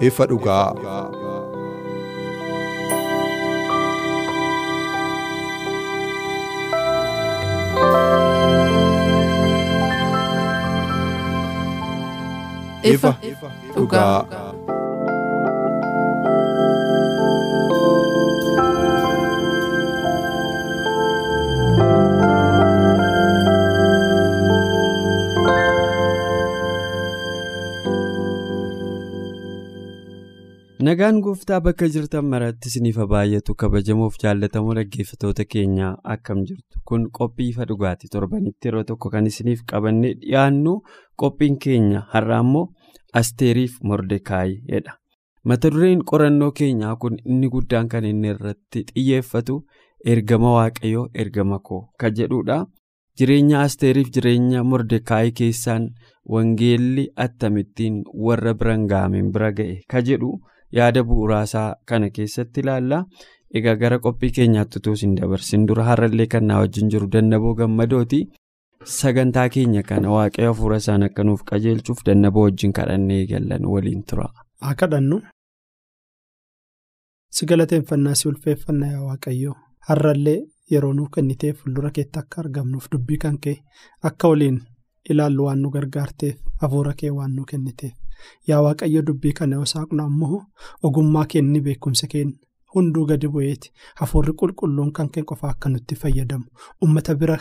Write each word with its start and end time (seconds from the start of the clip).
Ifa 0.00 0.26
dhugaa. 0.26 0.72
ifa 12.82 13.14
dhugaa. 13.76 14.49
Nagaan 30.90 31.20
gooftaa 31.24 31.60
bakka 31.64 31.86
jirtan 31.94 32.24
maratti 32.32 32.70
isiniif 32.70 32.96
baay'atu 33.10 33.54
kabajamoof 33.62 34.14
jaallatamoo 34.22 34.72
dhaggeeffatoota 34.78 35.44
keenyaa 35.54 35.90
akkam 36.14 36.40
jirtu 36.48 36.80
kun 36.90 37.04
qophii 37.18 37.48
ifa 37.52 37.66
dhugaati 37.70 38.08
torbanitti 38.14 38.68
yeroo 38.70 38.82
tokko 38.88 39.10
kan 39.14 39.28
isiniif 39.30 39.60
qabannee 39.72 40.10
dhiyaannu 40.22 40.72
qophiin 41.24 41.58
keenya 41.66 42.00
har'a 42.14 42.38
ammoo 42.44 42.64
asteeriif 43.22 43.76
mordekaayidha 43.92 44.96
mata 45.52 45.70
dureen 45.76 46.02
qorannoo 46.12 46.50
keenyaa 46.62 46.96
kun 47.04 47.20
inni 47.24 47.52
guddaan 47.54 47.88
kan 47.94 48.08
inni 48.12 48.32
irratti 48.34 48.84
xiyyeeffatu 48.90 49.60
ergama 50.16 50.54
waaqayyoo 50.58 51.06
ergama 51.24 51.58
koo 51.70 51.82
kan 52.04 52.18
jedhudha 52.20 52.58
jireenya 53.20 53.62
asteeriif 53.68 54.10
jireenya 54.18 54.64
mordekaayii 54.74 55.36
keessaan 55.42 55.90
wangeelli 56.36 57.08
attamittiin 57.28 58.04
warra 58.28 58.54
biran 58.62 58.86
ga'ameen 58.94 59.30
bira 59.36 59.52
ga'e 59.60 59.82
kan 59.94 60.04
jedhu. 60.12 60.38
Yaada 60.78 61.02
bu'uuraasaa 61.08 61.68
kana 61.92 62.10
keessatti 62.16 62.60
ilaalla 62.64 62.98
egaa 63.60 63.74
gara 63.82 63.98
qophii 64.06 64.30
keenyaatti 64.36 64.78
utuu 64.80 64.94
hin 65.02 65.14
dabarsin 65.20 65.66
dura 65.70 65.84
har'allee 65.90 66.26
kan 66.34 66.44
na 66.50 66.58
wajjin 66.60 66.88
jiru 66.94 67.08
dannaboo 67.14 67.54
gammadooti 67.60 68.20
sagantaa 68.98 69.48
keenya 69.56 69.82
kana 69.88 70.10
waaqayyo 70.16 70.52
hafuura 70.52 70.76
isaan 70.82 71.02
akka 71.08 71.24
nuuf 71.28 71.42
qajeelchuuf 71.50 72.04
dannaboo 72.06 72.44
wajjin 72.46 72.72
kadhannee 72.78 73.18
eegallan 73.24 73.64
waliin 73.72 74.02
tura. 74.10 74.28
haa 74.62 74.74
kadhannu 74.82 75.20
si 77.36 77.46
galateeffannaa 77.50 78.14
si 78.20 78.28
ulfeeffannaa 78.28 78.92
yaa 78.94 79.04
waaqayyoo 79.10 79.54
har'allee 79.88 80.38
yeroo 80.72 80.92
nuuf 80.98 81.10
kennitee 81.16 81.52
fuuldura 81.58 81.90
keetti 81.98 82.18
akka 82.22 82.40
argamnuuf 82.42 82.86
dubbii 82.92 83.18
kan 83.24 83.38
kee 83.46 83.56
akka 84.10 84.28
waliin 84.32 84.58
ilaallu 85.10 85.44
waan 85.46 85.60
nu 85.62 85.70
gargaarteef 85.76 86.36
hafuura 86.62 86.92
kee 87.02 87.10
waan 87.18 87.32
nu 87.36 87.44
kenniteef. 87.52 87.92
Yaa 88.48 88.60
waaqayyo 88.66 89.02
dubbii 89.06 89.32
kana 89.38 89.64
saaqnu 89.72 90.02
ammoo 90.02 90.42
ogummaa 90.82 91.24
kenni 91.32 91.60
beekumsa 91.60 92.06
keenya 92.06 92.36
hunduu 92.74 93.04
gadi 93.06 93.28
bu'eeti. 93.28 93.72
Hafuurri 94.00 94.32
qulqulluun 94.40 94.92
kan 94.96 95.08
kee 95.14 95.22
qofa 95.28 95.48
akka 95.48 95.68
nutti 95.68 95.94
fayyadamu. 96.02 96.44
Ummata 96.84 97.14
bira 97.14 97.38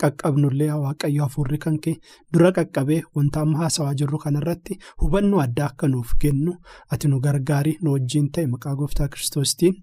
qaqqabnullee 0.00 0.66
yaa 0.66 0.78
waaqayyo 0.84 1.22
hafuurri 1.22 1.58
kan 1.64 1.76
kee 1.84 1.96
dura 2.32 2.50
qaqqabee 2.56 3.02
wanta 3.16 3.40
amma 3.40 3.58
haasawaa 3.58 3.94
jirru 4.00 4.18
kanarratti 4.24 4.78
hubannoo 5.02 5.40
addaa 5.46 5.66
akka 5.72 5.88
nuuf 5.88 6.10
kennu 6.22 6.52
ati 6.92 7.08
nu 7.08 7.20
gargaarii 7.26 7.76
nu 7.82 7.92
wajjiin 7.92 8.30
ta'e 8.32 8.46
maqaa 8.54 8.74
gooftaa 8.80 9.08
kiristoostiin. 9.08 9.74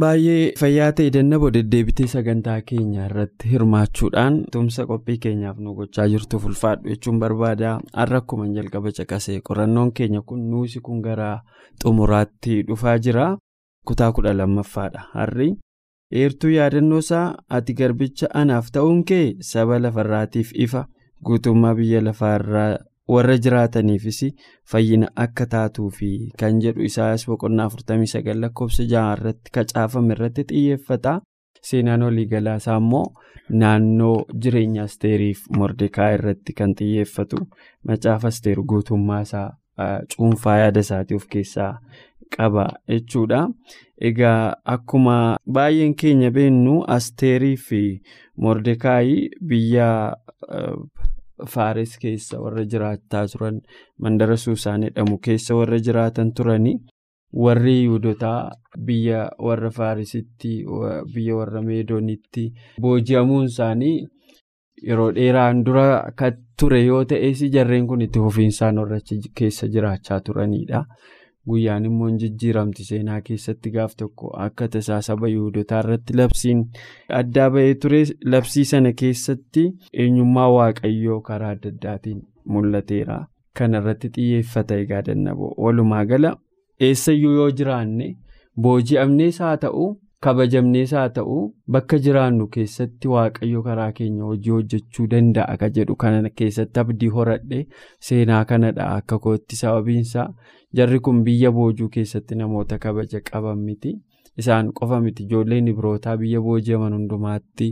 Baay'ee 0.00 0.52
fayyaa 0.58 0.92
ta'e 0.98 1.10
dannaboo 1.14 1.50
deddeebitee 1.54 2.06
sagantaa 2.10 2.60
keenya 2.68 3.08
irratti 3.08 3.48
hirmaachuudhaan 3.54 4.36
tumsa 4.52 4.86
qophii 4.90 5.16
keenyaaf 5.24 5.58
nu 5.64 5.74
gochaa 5.80 6.06
jirtuuf 6.12 6.46
ulfaadhu 6.50 6.88
jechuun 6.92 7.18
barbaada. 7.20 7.72
Har'a 7.92 8.20
akkuma 8.22 8.46
jalqaba 8.54 8.92
caqasee 8.98 9.40
qorannoon 9.48 9.90
keenya 9.98 10.22
kun 10.30 10.46
nuusi 10.52 10.80
kun 10.86 11.02
gara 11.06 11.28
xumuraatti 11.82 12.62
dhufaa 12.70 12.96
jira. 12.98 13.26
Kutaa 13.86 14.12
kudha 14.12 14.32
lammaffaadha. 14.38 15.04
Har'i 15.12 15.50
eertuu 16.22 16.50
yaadannoo 16.54 16.98
isaa 17.04 17.26
ati 17.58 17.74
garbicha 17.82 18.32
anaaf 18.42 18.70
ta'uun 18.72 19.04
kee 19.04 19.26
saba 19.50 19.78
lafarraatiif 19.78 20.52
ifa. 20.66 20.86
Guutummaa 21.24 21.74
biyya 21.74 22.00
lafaarraa. 22.08 22.78
Warra 23.14 23.36
jiraataniifis 23.44 24.20
fayyina 24.72 25.08
akka 25.24 25.46
taatuufi 25.54 26.10
kan 26.40 26.60
jedhu 26.64 26.82
isaas 26.90 27.26
boqonnaa 27.30 27.68
49 27.76 28.34
lakkoofsa 28.44 28.84
jaha 28.92 29.12
irratti 29.18 29.50
kacaafame 29.58 30.14
irratti 30.16 30.44
xiyyeeffata 30.52 31.14
seenaan 31.70 32.02
waliigalaa 32.08 32.56
isaa 32.62 32.76
immoo 32.82 33.04
naannoo 33.62 34.14
jireenya 34.44 34.82
asteeriif 34.88 35.40
mordekaa 35.58 36.10
irratti 36.18 36.52
kan 36.60 36.74
xiyyeeffatu 36.78 37.36
macaafa 37.90 38.28
asteer 38.34 38.62
guutummaa 38.72 39.20
isaa 39.28 39.48
cuunfaa 40.16 40.56
yaada 40.62 40.80
isaatii 40.86 41.16
of 41.20 41.26
keessaa 41.34 41.72
qaba 42.36 42.64
jechuudha 42.92 43.40
egaa 44.10 44.54
akkuma 44.74 45.16
baay'een 45.58 45.94
keenya 46.02 46.30
beennu 46.36 46.74
asteerii 46.96 47.56
fi 47.66 47.80
mordekaayi 48.46 49.16
biyya. 49.48 49.88
Faares 51.52 51.98
keessa 52.02 52.40
warra 52.40 52.64
jiraataa 52.72 53.26
turan 53.32 53.60
mandara 53.98 54.36
suusaan 54.36 54.82
jedhamu 54.88 55.18
keessa 55.18 55.54
warra 55.58 55.78
jiraatan 55.86 56.32
turanii 56.40 56.74
warri 57.44 57.74
yihudotaa 57.78 58.50
biyya 58.86 59.20
warra 59.48 59.70
faarisitti 59.78 60.52
biyya 61.14 61.36
warra 61.36 61.62
meedoonitti 61.68 62.44
booji'amuun 62.86 63.46
isaanii 63.52 63.96
yeroo 64.88 65.10
dheeraan 65.16 65.64
dura 65.64 65.86
kan 66.18 66.36
ture 66.60 66.80
yoo 66.84 67.04
ta'es 67.04 67.42
jarreen 67.56 67.86
kun 67.86 68.02
itti 68.06 68.18
fufiinsaan 68.26 68.78
warra 68.78 68.98
keessa 69.38 69.66
jiraachaa 69.74 70.20
turanidha. 70.20 70.84
Guyyaan 71.50 71.84
immoo 71.88 72.08
jijjiiramti 72.22 72.84
seenaa 72.88 73.20
keessatti 73.28 73.70
gaaf 73.76 73.94
tokko 74.02 74.28
akka 74.44 74.68
tasaa 74.74 75.00
saba 75.06 75.28
yihudotaa 75.32 75.80
irratti 75.84 76.14
labsiin 76.20 76.60
addaa 77.20 77.48
ba'ee 77.56 77.72
ture 77.84 78.02
labsii 78.34 78.64
sana 78.72 78.92
keessatti 79.00 79.64
eenyummaa 80.04 80.48
waaqayyoo 80.56 81.20
karaa 81.30 81.50
adda 81.56 81.72
addaatiin 81.74 82.20
mul'ateera. 82.54 83.18
Kana 83.58 83.80
irratti 83.82 84.08
xiyyeeffata 84.18 84.78
egaa 84.84 85.02
dannaboo 85.08 85.50
walumaa 85.66 86.04
gala 86.12 86.30
eessayyuu 86.90 87.34
yoo 87.40 87.50
jiraanne 87.62 88.08
booji'amnees 88.62 89.38
haa 89.46 89.56
ta'u 89.66 89.90
kabajamnees 90.24 90.92
haa 91.00 91.08
ta'u 91.18 91.36
bakka 91.76 91.98
jiraannu 92.06 92.46
keessatti 92.56 93.08
waaqayyo 93.16 93.62
karaa 93.68 93.90
keenya 93.98 94.24
hojii 94.30 94.50
hojjechuu 94.56 95.06
danda'a 95.14 95.56
ka 95.62 95.68
jedhu 95.78 95.96
kana 96.06 96.30
keessatti 96.40 96.80
abdii 96.86 97.08
horadhe 97.18 97.62
seenaa 98.08 98.44
kanadha 98.44 98.90
akka 98.96 99.18
kootti 99.28 99.56
sababiinsaa. 99.64 100.28
Jarri 100.78 100.98
kun 101.06 101.22
biyya 101.24 101.50
boojuu 101.58 101.88
keessatti 101.96 102.34
namoota 102.40 102.78
kabaja 102.84 103.20
qaban 103.30 103.58
miti 103.66 103.92
isaan 104.42 104.72
qofa 104.78 105.00
miti 105.04 105.22
ijoolleen 105.28 105.68
ibrootaa 105.72 106.16
biyya 106.22 106.40
booji'aman 106.46 106.92
hundumaatti 106.96 107.68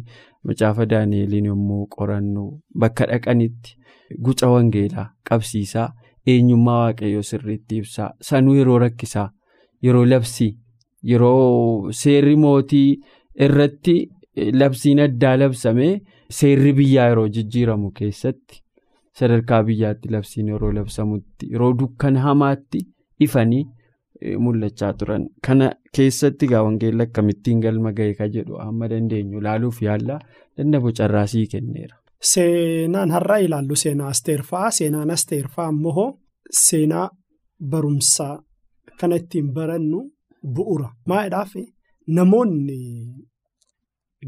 macaafa 0.48 0.86
daani'eliin 0.90 1.46
yommuu 1.50 1.82
qorannu 1.96 2.44
bakka 2.84 3.06
dhaqanitti 3.12 3.76
guca 4.24 4.48
wangeelaa 4.54 5.06
qabsiisaa 5.30 5.88
eenyummaa 6.32 6.78
waaqayyoo 6.84 7.22
sirriitti 7.30 7.76
ibsaa 7.82 8.10
sanuu 8.30 8.54
yeroo 8.60 8.78
rakkisaa 8.84 9.28
yeroo 9.88 10.04
labsii 10.12 10.50
yeroo 11.10 11.92
seerri 12.02 12.36
mootii 12.44 12.88
irratti 13.46 13.96
labsiin 14.62 15.00
addaa 15.06 15.36
labsamee 15.42 15.92
seerri 16.40 16.72
biyyaa 16.80 17.06
yeroo 17.08 17.28
jijjiiramu 17.36 17.90
keessatti. 17.98 18.59
Sadarkaa 19.20 19.62
biyyaatti 19.68 20.08
labsiin 20.14 20.48
yeroo 20.52 20.72
labsamutti 20.78 21.50
yeroo 21.52 21.72
dukkana 21.82 22.20
hamaatti 22.26 22.80
ifanii 23.26 23.64
mul'achaa 24.44 24.92
turan 25.00 25.22
kana 25.46 25.66
keessatti 25.96 26.46
gaa 26.52 26.62
wangeelli 26.66 27.02
akkamittiin 27.06 27.60
galma 27.64 27.92
ga'e 27.98 28.14
ka 28.18 28.26
jedhu 28.34 28.58
amma 28.66 28.88
dandeenyu 28.92 29.38
ilaaluuf 29.42 29.78
yaalla 29.86 30.18
danda'u 30.56 30.92
carraasii 30.98 31.46
kenneera. 31.52 31.96
Seenaan 32.32 33.10
har'aa 33.16 33.38
ilaallu 33.46 33.76
seenaa 33.82 34.08
asteer 34.14 34.42
fa'aa 34.50 34.70
seenaan 34.78 35.10
asteer 35.16 35.46
fa'aa 35.54 35.70
immoo 35.74 36.06
seenaa 36.64 37.06
barumsaa 37.70 38.34
kana 39.00 39.16
ittiin 39.20 39.48
barannu 39.56 40.00
bu'ura. 40.56 40.88
Maayidhaaf 41.08 41.52
namoonni 42.16 42.78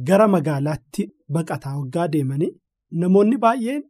gara 0.08 0.26
magaalaatti 0.34 1.02
baqataa 1.34 1.76
waggaa 1.80 2.08
deemanii 2.12 2.50
namoonni 3.02 3.36
baay'een 3.44 3.82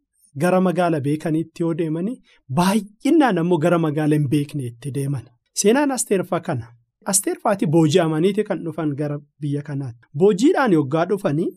gara 0.44 0.61
magaala 0.67 1.00
beekaniitti 1.06 1.62
yoo 1.62 1.73
deemanii 1.81 2.17
baay'inaan 2.58 3.38
ammoo 3.43 3.58
gara 3.64 3.79
magaala 3.87 4.14
hin 4.19 4.29
beekneetti 4.34 4.90
deeman. 4.99 5.25
Seenaan 5.62 5.90
asteerfaa 5.96 6.40
kana. 6.49 6.67
Asteerfaati 7.12 7.67
booji'amaniiti 7.75 8.44
kan 8.49 8.64
dhufan 8.64 8.94
gara 9.00 9.19
biyya 9.40 9.62
kanaatti. 9.69 10.06
Boojiidhaan 10.19 10.73
yoggaa 10.79 11.05
dhufanii 11.11 11.49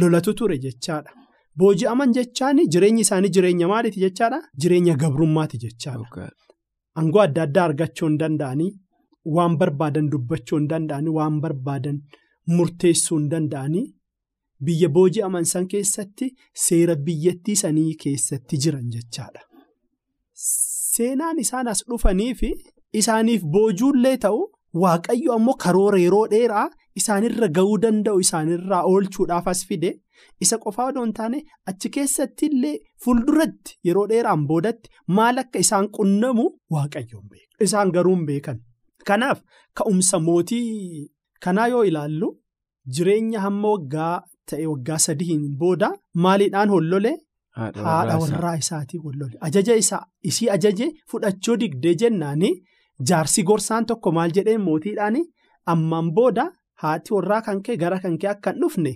lolatu 0.00 0.34
ture 0.38 0.58
jechaadha. 0.64 1.10
Booji'aman 1.58 2.12
jechaan 2.18 2.60
jireenyi 2.76 3.00
isaanii 3.06 3.28
jireenya 3.36 3.68
maaliiti 3.72 4.00
jechaadha? 4.04 4.38
Jireenya 4.60 4.94
gabrummaati 5.02 5.58
jechaadha. 5.64 6.30
Aangoo 6.98 7.20
adda 7.26 7.42
addaa 7.42 7.64
argachuu 7.68 8.08
hin 8.08 8.18
danda'anii 8.22 8.70
waan 9.36 9.56
barbaadan 9.60 10.08
dubbachuu 10.14 10.58
hin 10.58 10.68
danda'anii 10.72 11.12
waan 11.18 11.40
barbaadan 11.44 12.00
murteessuu 12.56 13.18
hin 13.18 13.28
danda'anii 13.34 13.84
biyya 14.66 14.88
booji'aman 14.96 15.44
san 15.52 15.66
keessatti 15.72 16.28
seera 16.66 16.96
biyyattii 17.06 17.56
sanii 17.62 17.94
keessatti 18.04 18.56
jiran 18.66 18.86
jechaadha. 18.94 19.42
Seenaan 20.32 21.38
isaan 21.44 21.68
as 21.72 21.82
dhufanii 21.88 22.34
fi 22.40 22.50
isaaniif 23.00 23.42
boojuullee 23.56 24.16
ta'u 24.24 24.40
waaqayyo 24.84 25.32
ammoo 25.36 25.54
karoora 25.64 25.98
yeroo 26.04 26.24
dheeraa 26.34 26.66
isaanirra 27.00 27.48
ga'uu 27.58 27.78
danda'u 27.84 28.20
isaanirraa 28.26 28.82
oolchuudhaaf 28.90 29.48
as 29.52 29.62
fide. 29.68 29.90
Isa 30.44 30.58
qofaa 30.64 30.86
odoo 30.90 31.04
hin 31.04 31.12
taane 31.18 31.38
achi 31.70 31.88
keessatti 31.96 32.46
illee 32.50 32.74
fuulduratti 33.04 33.78
yeroo 33.88 34.06
dheeraan 34.12 34.46
boodatti 34.50 34.90
maal 35.18 35.38
akka 35.42 35.58
isaan 35.64 35.88
qunnamu 35.96 36.44
waaqayyoon 36.76 37.26
beeku. 37.30 37.50
Isaan 37.66 37.90
garuu 37.96 38.14
hin 38.16 38.26
beekan. 38.30 38.58
Kanaaf 39.08 39.42
ka'umsa 39.80 40.18
mootii 40.28 41.10
kanaa 41.46 41.66
yoo 41.74 41.82
ilaallu 41.90 42.28
jireenya 42.96 43.40
hamma 43.46 43.68
waggaa 43.74 44.14
ta'e 44.50 44.66
waggaa 44.72 44.98
sadiin 45.06 45.42
booda 45.60 45.88
maaliidhaan 46.24 46.68
hollole 46.74 47.12
haadha 47.58 48.18
warraa 48.22 48.54
isaatii 48.62 48.98
hollole. 49.04 49.36
Ajaja 49.46 49.74
isaa 49.82 50.02
isii 50.30 50.48
ajaje 50.56 50.86
fudhachuu 51.10 51.56
digdee 51.60 51.94
jennaani 52.02 52.50
jaarsi 53.08 53.42
gorsaan 53.50 53.86
tokko 53.90 54.12
maal 54.16 54.30
jedheen 54.36 54.60
mootiidhaan 54.68 55.16
ammaan 55.74 56.10
booda 56.16 56.44
haati 56.82 57.14
warraa 57.14 57.42
kan 57.46 57.62
kee 57.68 57.76
gara 57.82 57.98
kan 58.04 58.18
kee 58.18 58.30
akka 58.34 58.50
hin 58.52 58.60
dhufne. 58.60 58.92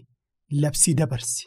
Labsii 0.62 0.94
dabarsi. 1.00 1.46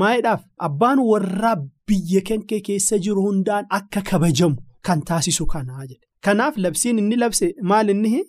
Maayidhaaf 0.00 0.42
abbaan 0.66 0.98
warraa 1.10 1.56
biyya 1.86 2.20
kee 2.28 2.60
keessa 2.66 2.98
jiru 3.04 3.22
hundaan 3.28 3.66
akka 3.78 4.02
kabajamu 4.10 4.56
kan 4.86 5.00
taasisu 5.08 5.46
kanaa 5.46 5.86
jedhe. 5.86 6.06
Kanaaf 6.24 6.56
labsiin 6.64 6.98
inni 6.98 7.16
labse 7.16 7.46
maal 7.62 7.88
inni 7.94 8.22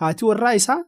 haati 0.00 0.24
warraa 0.28 0.52
isaa 0.60 0.80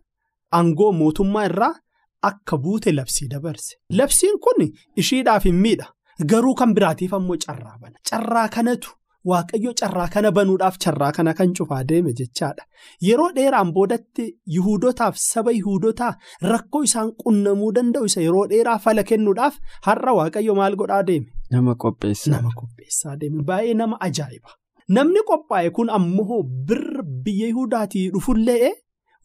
aangoo 0.58 0.92
mootummaa 1.00 1.44
irraa 1.50 1.74
akka 2.22 2.56
buute 2.58 2.92
labsii 2.92 3.28
dabarse. 3.28 3.76
Labsiin 3.90 4.38
kun 4.46 4.68
ishiidhaaf 4.96 5.44
hin 5.44 5.54
miidha. 5.66 5.86
Garuu 6.30 6.54
kan 6.54 6.74
biraatiif 6.74 7.12
ammoo 7.14 7.36
carraa 7.46 7.76
bana. 7.80 7.96
Carraa 8.10 8.48
kanatu 8.56 8.90
waaqayyo 9.30 9.72
carraa 9.80 10.08
kana 10.14 10.30
banuudhaaf 10.36 10.76
carraa 10.84 11.12
kana 11.16 11.32
kan 11.38 11.54
cufaa 11.58 11.80
deeme 11.88 12.12
jechaadha. 12.18 12.64
Yeroo 13.08 13.30
dheeraan 13.38 13.72
boodatti 13.72 14.26
Yihuudotaaf 14.56 15.16
saba 15.16 15.50
Yihuudotaa 15.58 16.12
rakkoo 16.52 16.82
isaan 16.88 17.12
qunnamuu 17.24 17.72
danda'u 17.78 18.04
isa 18.12 18.20
yeroo 18.26 18.46
dheeraa 18.52 18.78
fala 18.78 19.02
kennuudhaaf 19.10 19.54
har'a 19.88 20.12
waaqayyo 20.20 20.54
maal 20.60 20.76
godhaa 20.82 21.02
deeme? 21.10 21.26
Nama 21.50 21.74
qopheessaa. 21.84 22.30
Nama 22.36 22.50
qopheessaa 22.60 23.16
deeme. 23.20 23.42
Baay'ee 23.52 23.74
nama 23.82 23.96
ajaa'iba. 24.08 24.50
Namni 24.88 25.20
qophaa'e 25.32 25.70
kun 25.70 25.90
ammoo 25.98 26.42
birra 26.68 27.02
biyya 27.24 27.46
Yihuudaatii 27.52 28.08
dhufullee 28.14 28.72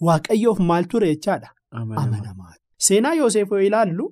waaqayyoof 0.08 0.60
maal 0.60 0.86
ture 0.92 1.08
jechaadha? 1.16 1.50
Amanamaa. 1.72 2.54
Seenaa 2.78 3.14
Yoosef 3.16 3.52
yoo 3.52 3.60
ilaallu 3.70 4.06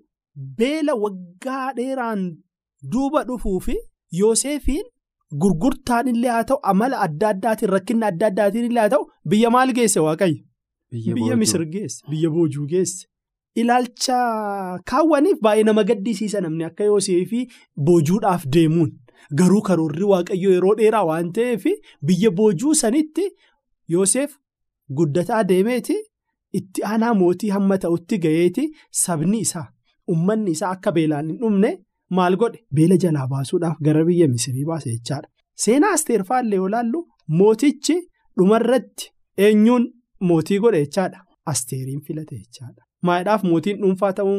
beela 0.57 0.95
waggaa 1.03 1.73
dheeraan 1.77 2.25
duuba 2.91 3.23
dhufuufi 3.23 3.75
Yoosefiin. 4.19 4.83
Gurgurtaan 5.41 6.07
illee 6.07 6.29
haa 6.29 6.43
ta'u 6.49 6.59
amala 6.71 6.99
adda 7.05 7.29
addaatiin 7.29 7.69
rakkinna 7.75 8.07
adda 8.13 8.27
addaatiin 8.31 8.65
illee 8.65 8.81
haa 8.81 8.89
ta'u 8.95 9.07
biyya 9.29 9.49
maal 9.55 9.71
geesse 9.77 9.99
waaqayyo? 9.99 10.43
Biyya 11.15 11.35
Misir 11.35 11.65
geesse 11.65 12.05
biyya 12.09 12.29
Boojuu 12.29 12.67
geesse. 12.73 13.07
Ilaalcha 13.55 14.17
kaawwaniif 14.91 15.39
baay'ee 15.47 15.63
nama 15.69 15.83
gaddisiisa 15.89 16.41
namni 16.45 16.63
akka 16.67 16.83
Yoosefii 16.89 17.47
boojuudhaaf 17.87 18.45
deemuun 18.55 18.91
garuu 19.41 19.61
karoorri 19.67 20.03
waaqayyo 20.11 20.51
yeroo 20.55 20.75
dheeraa 20.79 21.03
waan 21.09 21.31
ta'eef 21.37 21.65
biyya 22.09 22.31
boojuu 22.39 22.73
sanitti 22.81 23.25
Yoosef 23.95 24.37
guddataa 24.99 25.43
deemeeti 25.51 25.95
itti 26.59 26.83
aanaa 26.91 27.13
mootii 27.21 27.49
hamma 27.55 27.77
ta'utti 27.85 28.17
ga'eeti 28.25 28.63
sabni 29.03 29.39
isaa 29.47 29.65
uummanni 30.15 30.51
isaa 30.57 30.71
akka 30.77 30.91
beelaan 30.97 31.27
hin 31.31 31.37
dhumne. 31.43 31.71
Maal 32.17 32.35
godhe 32.41 32.59
beela 32.79 32.97
jalaa 33.03 33.27
baasuudhaaf 33.35 33.77
gara 33.85 34.03
biyya 34.07 34.27
Misirii 34.31 34.65
baase 34.71 34.89
jechaadha. 34.95 35.27
Seenaa 35.65 35.91
asteerfaallee 35.99 36.57
yoo 36.61 36.67
ilaallu 36.71 36.99
mootichi 37.39 37.95
dhumarratti 38.37 39.11
eenyuun 39.45 39.87
mootii 40.31 40.59
godhe 40.65 40.81
jechaadha. 40.85 41.19
Asteeriin 41.51 42.01
filate 42.07 42.35
jechaadha. 42.41 42.83
Maayidhaaf 43.07 43.43
mootiin 43.51 43.79
dhuunfaa 43.81 44.11
ta'uu 44.19 44.35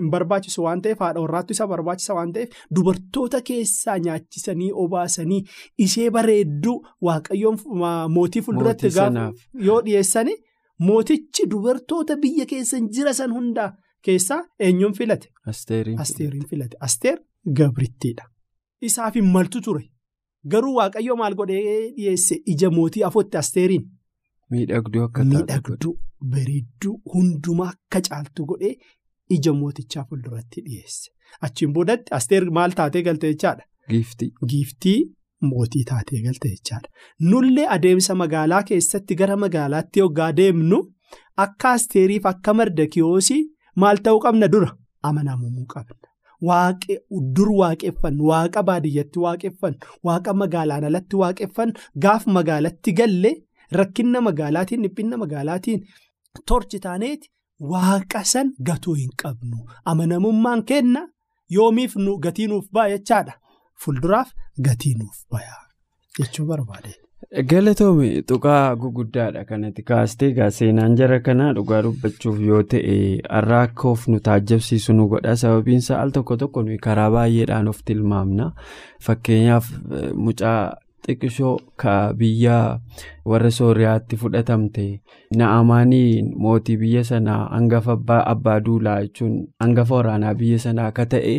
hin 0.00 0.10
barbaachisu 0.12 0.62
waan 0.64 0.82
ta'eef 0.82 0.98
haadha 1.04 1.20
warraattu 1.24 1.52
isa 1.56 1.66
barbaachisa 1.70 2.14
waan 2.18 2.32
ta'eef 2.32 2.50
dubartoota 2.78 3.40
keessaa 3.50 3.96
nyaachisanii 4.06 4.68
obaasanii 4.82 5.40
ishee 5.86 6.10
bareedduu 6.16 6.74
waaqayyoon 7.08 7.56
mootii 8.16 8.42
fuulduratti 8.48 8.92
yoo 9.68 9.80
dhiyeessani 9.86 10.34
mootichi 10.78 11.46
dubartoota 11.50 12.16
biyya 12.22 12.46
keessa 12.46 12.78
jira 12.94 13.12
san 13.14 13.32
hundaa. 13.32 13.72
Keessaa 14.02 14.42
eenyuun 14.60 14.92
filate? 14.94 15.28
Asteeriin 15.46 16.46
filate. 16.50 16.76
Asteer 16.80 17.18
gabrittiidha. 17.58 18.24
Isaaf 18.82 19.16
maltu 19.34 19.60
ture. 19.60 19.84
Garuu 20.52 20.74
waaqayyo 20.76 21.16
maal 21.16 21.34
godhee 21.34 21.92
dhiyeesse 21.96 22.36
ija 22.54 22.70
mootii 22.70 23.02
afotti 23.08 23.36
asteeriin. 23.42 23.84
Miidhagduu 24.50 25.02
akka 25.06 25.24
Miidhagduu 25.24 25.94
bareedduu 26.34 27.00
hundumaa 27.14 27.68
akka 27.72 28.00
caaltu 28.08 28.46
godhee 28.52 28.74
ija 29.38 29.52
mootichaa 29.52 30.04
fuulduratti 30.08 30.60
dhiyeesse. 30.66 31.10
Achiin 31.48 31.72
boodatti 31.72 32.14
asteer 32.18 32.50
maal 32.58 32.70
taatee 32.80 33.02
galte 33.02 33.32
jechaadha? 33.32 33.64
Giiftii. 33.90 34.30
Giiftii 34.50 35.00
mootii 35.42 35.84
taatee 35.90 36.22
galte 36.26 36.48
jechaadha. 36.54 36.88
Nullee 37.20 37.66
adeemsa 37.76 38.14
magaalaa 38.14 38.62
keessatti 38.70 39.14
gara 39.20 39.36
magaalaatti 39.36 40.00
yoggaa 40.00 40.32
deemnu 40.40 40.78
akka 41.44 41.72
asteeriif 41.72 42.26
akka 42.32 42.54
mardakiyoosii. 42.54 43.42
Maal 43.76 43.96
ta'uu 44.04 44.20
qabna 44.26 44.48
dura 44.48 44.70
amanamumuu 45.02 45.66
qabna. 45.74 46.06
Dur 47.36 47.48
waaqeffannu 47.60 48.24
waaqa 48.30 48.62
baadiyyatti 48.68 49.18
waaqeffannu 49.24 49.78
waaqa 50.08 50.34
magaalaan 50.42 50.84
alatti 50.88 51.16
waaqeffannu 51.22 51.74
gaaf 52.04 52.26
magaalatti 52.36 52.92
galle 52.98 53.30
rakkinna 53.78 54.20
magaalaatiin 54.26 54.82
dhiphinna 54.84 55.16
magaalaatiin 55.22 55.80
torchi 56.48 56.78
taaneeti 56.86 57.28
waaqa 57.72 58.24
san 58.32 58.52
gatuu 58.68 58.94
hin 59.00 59.10
qabnu 59.22 59.58
amanamummaan 59.92 60.64
kenna 60.70 61.02
yoomiif 61.56 61.94
gatii 62.26 62.46
nuuf 62.52 62.66
ba'a 62.78 62.88
jechaadha 62.94 63.32
fuulduraaf 63.84 64.30
gatii 64.68 64.94
nuuf 65.00 65.18
ba'a 65.32 65.58
jechuu 66.18 66.46
barbaade. 66.46 66.94
Galatoome 67.50 68.22
tuqaa 68.28 68.76
guguddaadha 68.76 69.44
kanatti 69.44 69.82
kaastee 69.82 70.50
seenaan 70.58 70.94
jara 70.96 71.18
kanaa 71.20 71.52
dhugaa 71.56 71.82
dubbachuuf 71.86 72.40
yoo 72.48 72.62
ta'e 72.72 72.96
har'a 73.30 73.60
akka 73.68 73.88
of 73.88 74.06
nu 74.08 74.20
taajjabsiisu 74.28 74.92
nu 74.96 75.08
godha 75.12 75.36
sababiinsa 75.42 76.00
al 76.00 76.10
tokko 76.16 76.36
tokko 76.42 76.62
nuyi 76.62 76.78
karaa 76.86 77.10
baay'eedhaan 77.16 77.68
of 77.72 77.80
tilmaamna 77.84 78.50
fakkeenyaaf 79.06 79.70
mucaa 80.14 80.76
xiqqishoo 81.06 81.56
biyya 82.18 82.56
warra 83.32 83.50
sooriyaatti 83.58 84.16
fudhatamte 84.22 84.86
na'amaanii 85.40 86.22
mootii 86.44 86.76
biyya 86.84 87.04
sanaa 87.10 87.42
hangafa 87.56 87.98
abbaa 88.32 88.60
duulaa 88.68 89.00
jechuun 89.02 89.36
hangafa 89.60 89.94
waraanaa 90.00 90.34
biyya 90.34 90.58
sanaa 90.58 90.86
akka 90.92 91.06
ta'e. 91.14 91.36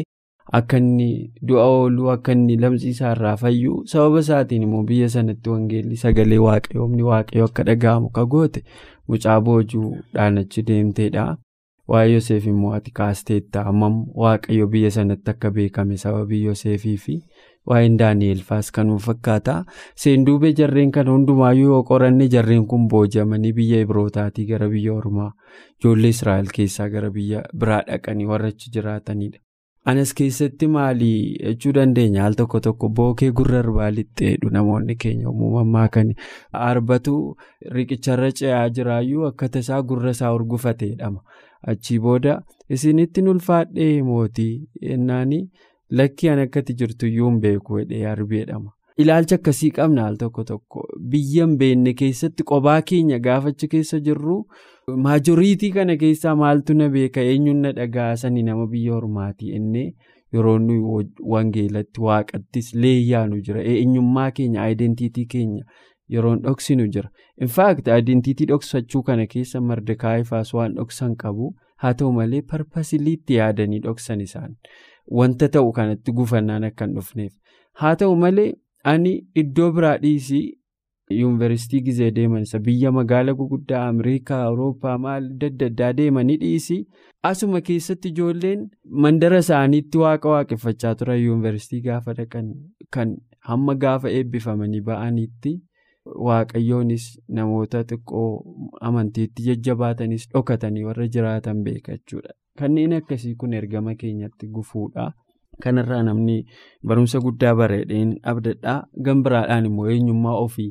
Akka 0.53 0.77
inni 0.77 1.31
du'a 1.47 1.63
ooluu 1.77 2.09
akka 2.11 2.31
inni 2.31 2.55
lamsiisaa 2.57 3.11
irraa 3.15 3.35
fayyuu 3.41 3.81
sababa 3.93 4.19
isaatiin 4.25 4.63
immoo 4.67 4.83
biyya 4.91 5.09
sanatti 5.15 5.49
wangeelli 5.53 5.95
sagalee 6.03 6.37
waaqayyoomni 6.43 7.03
waaqayyoo 7.09 7.47
akka 7.49 7.63
dhaga'amu 7.69 8.09
ka 8.19 8.25
goote 8.25 8.63
mucaa 9.07 9.41
boojuudhaan 9.41 10.37
achi 10.43 10.61
deemteedha. 10.67 11.25
Waa'ee 11.91 12.13
Yoseef 12.13 12.45
immoo 12.51 12.71
ati 12.77 12.91
kaasteetta 12.99 13.63
hammam 13.63 13.99
waaqayyo 14.23 14.67
biyya 14.71 14.91
sanatti 14.91 15.31
akka 15.31 15.51
beekame 15.57 15.97
sababii 15.97 16.43
Yoseefii 16.45 16.97
fi 17.03 17.15
waa'een 17.71 17.95
Daani'eel 17.99 18.41
faas 18.49 18.71
kanuma 18.77 18.99
fakkaata. 19.05 19.55
Seenduubee 19.95 20.51
jarreen 20.59 20.91
kana 20.91 21.11
hundumaayyuu 21.15 21.71
yoo 21.73 21.83
qoranne 21.91 22.27
jarreen 22.35 22.65
kun 22.67 22.87
booji'amanii 22.93 23.53
biyya 23.59 23.81
Ibrootaatii 23.87 24.45
gara 24.51 24.69
biyya 24.69 24.93
Ormaa 24.93 25.31
ijoollee 25.79 26.09
Israa'el 26.15 26.51
keessaa 26.55 26.89
gara 26.89 27.09
biyya 27.19 27.43
biraa 27.59 27.81
dhaqanii 27.91 28.25
warra 28.31 28.47
achi 28.55 28.71
jiraatanidha. 28.77 29.39
Anas 29.91 30.11
keessatti 30.19 30.67
maali 30.67 31.09
jechuu 31.43 31.71
dandeenya? 31.77 32.25
Al 32.25 32.33
tokko 32.39 32.59
tokko 32.67 32.89
bookee 32.99 33.29
gurra 33.39 33.59
arbaa 33.63 33.89
lixxeedhu 33.97 34.49
namoonni 34.57 34.95
keenya 35.03 35.29
uumamaa 35.31 35.87
kan 35.97 36.13
arbatu 36.69 37.15
riqicharra 37.77 38.31
ce'aa 38.41 38.65
jiraayyuu 38.79 39.25
akka 39.31 39.49
tasaa 39.57 39.81
gurra 39.91 40.11
isaa 40.17 40.33
urgufateedhama. 40.39 41.21
Achii 41.73 41.99
booda 42.07 42.39
isinitti 42.69 43.21
ulfaadhee 43.33 44.01
mootii 44.09 44.53
yennaanii 44.89 45.43
lakkii 45.99 46.29
an 46.33 46.39
akkati 46.47 46.73
jirtuyyuu 46.81 47.29
hin 47.31 47.39
beeku 47.45 47.79
jedhee 47.83 48.05
arbeedhama. 48.15 48.71
Ilaalcha 49.03 49.35
akkasii 49.39 49.69
qabna 49.77 50.05
al 50.11 50.15
tokko 50.17 50.43
tokko? 50.43 50.83
Biyya 51.11 51.45
hin 51.45 51.57
beekne 51.57 51.93
keessatti 51.93 52.43
qobaa 52.51 52.81
keenya 52.91 53.19
gaafachi 53.29 53.67
keessa 53.73 53.99
jirru 54.07 54.37
maajoriitii 54.95 55.71
kana 55.71 55.97
keessaa 55.97 56.35
maaltu 56.35 56.73
na 56.73 56.89
beeka? 56.89 57.21
Eenyuun 57.21 57.57
na 57.61 57.71
dhagaasanii 57.71 58.43
nama 58.43 58.67
biyya 58.67 58.95
ormaatii 58.95 59.49
innee 59.55 59.93
yeroo 60.33 60.59
nuyi 60.59 61.07
wangeelatti 61.33 62.01
waaqattis 62.01 62.73
leeyyaanu 62.75 63.41
jira. 63.41 63.63
Eenyummaa 63.63 64.31
keenya 64.31 64.61
aayidentiitii 64.61 65.25
keenya 65.25 65.63
yeroon 66.09 66.39
dhoksinu 66.41 66.87
jira. 66.87 67.09
Infaakti 67.41 67.91
aayidentiitii 67.91 68.45
dhoksachuu 68.51 69.03
kana 69.03 69.25
keessa 69.27 69.61
mardekaayifaas 69.61 70.53
waan 70.53 70.75
dhoksan 70.75 71.15
qabu 71.15 71.55
haa 71.75 71.93
ta'u 71.93 72.11
malee 72.13 72.41
parpasiliitti 72.41 73.33
yaadanii 73.33 73.79
dhoksan 73.79 74.21
isaan. 74.21 74.55
Wanta 75.11 75.49
ta'u 75.49 75.71
kanatti 75.71 76.11
gufannaan 76.11 76.63
akka 76.63 76.85
hin 76.85 76.95
dhufneef. 76.95 77.33
Haa 77.73 77.95
ta'u 77.95 78.15
malee. 78.15 78.53
ani 78.89 79.11
iddoo 79.41 79.65
biraa 79.75 79.97
dhiisii 80.01 80.56
yuunivarsiitii 81.09 81.81
gizee 81.81 82.11
deeman 82.15 82.41
isa 82.47 82.59
biyya 82.59 82.91
magaala 82.91 83.33
guguddaa 83.33 83.83
ameerikaa 83.89 84.41
awurooppaa 84.47 84.97
maal 85.05 85.29
adda 85.47 85.65
addaa 85.71 85.91
deemanii 85.99 86.37
dhiisii 86.41 86.79
asuma 87.29 87.61
keessatti 87.69 88.09
ijoolleen 88.15 88.65
mandara 89.05 89.37
isaaniitti 89.45 89.97
waaqa 90.03 90.29
waaqeffachaa 90.33 90.95
turan 91.01 91.21
yuunivarsiitii 91.25 91.81
gaafa 91.87 92.13
dhaqan 92.17 92.49
kan 92.97 93.15
hamma 93.51 93.75
gaafa 93.85 94.09
eebbifamanii 94.17 94.81
ba'aniitti 94.89 95.53
waaqayyoonis 96.27 97.05
namoota 97.37 97.83
xiqqoo 97.91 98.27
amantiitti 98.89 99.43
jajjabaatanis 99.47 100.27
dhokatanii 100.33 100.83
warra 100.89 101.07
jiraatan 101.15 101.63
beekachuudha. 101.63 102.29
Kanneen 102.59 102.93
akkasii 102.99 103.35
kun 103.35 103.53
ergama 103.53 103.95
keenyatti 103.95 104.47
gufuudha. 104.57 105.11
kanarraa 105.63 106.03
namni 106.05 106.33
barumsa 106.87 107.19
guddaa 107.25 107.53
bareedeen 107.59 108.09
abdadhaa. 108.31 108.83
Gambiraadhaan 109.05 109.65
immoo 109.69 109.87
eenyummaa 109.93 110.35
ofii 110.45 110.67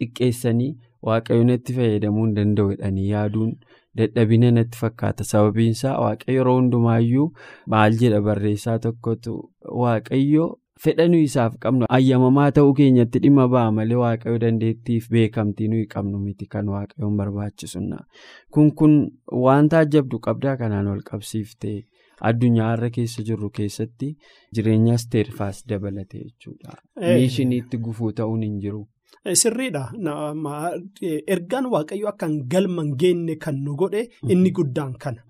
xiqqeessanii 0.00 0.70
waaqayyo 1.08 1.44
natti 1.48 1.74
fayyadamuu 1.78 2.26
hin 2.26 2.34
danda'u 2.40 2.70
jedhanii 2.74 3.08
yaaduun 3.14 3.56
dadhabina 4.00 4.50
natti 4.58 4.78
fakkaata 4.82 5.24
sababiinsaa 5.32 5.96
waaqayyo 6.04 6.36
yeroo 6.38 6.54
hundumaayyuu 6.60 7.26
maal 7.74 7.98
jedha 8.04 8.20
barreessaa 8.28 8.78
tokkotu 8.86 9.34
waaqayyo 9.82 10.46
fedha 10.84 11.06
nuyi 11.10 11.24
isaaf 11.30 11.54
qabnu 11.66 11.86
ayyamamaa 11.98 12.46
ta'uu 12.60 12.72
keenyatti 12.80 13.18
dhimma 13.26 13.46
ba'a 13.56 13.70
malee 13.80 14.00
waaqayyo 14.04 14.38
dandeettiif 14.46 15.06
beekamtii 15.16 15.68
nuyi 15.74 15.86
qabnu 15.94 16.18
miti 16.24 16.46
kan 16.54 16.68
waaqayyoon 16.74 17.16
barbaachisuna 17.20 18.00
kun 18.56 18.72
kun 18.80 18.96
waan 19.44 19.68
taajjabdu 19.76 20.20
qabdaa 20.28 20.56
kanaan 20.64 20.90
wal 20.94 21.04
qabsiiftee. 21.10 21.78
addunyaa 22.28 22.68
irra 22.74 22.88
keessa 22.92 23.22
jirru 23.28 23.48
keessatti 23.56 24.06
jireenyaas 24.58 25.02
teerfaas 25.14 25.58
dabalate 25.72 26.20
jechuudha. 26.20 26.76
Miishiniitti 27.00 27.78
gufuu 27.88 28.12
ta'uun 28.20 28.42
hin 28.46 28.54
jiru. 28.62 28.78
Sirriidha. 29.42 29.82
Ergaan 31.34 31.66
waaqayyo 31.74 32.08
akka 32.12 32.28
galma 32.54 32.82
hin 32.84 32.94
geenye 33.02 33.36
kan 33.46 33.56
nu 33.64 33.74
godhe 33.82 34.02
inni 34.28 34.50
guddaan 34.58 34.94
kana. 35.04 35.22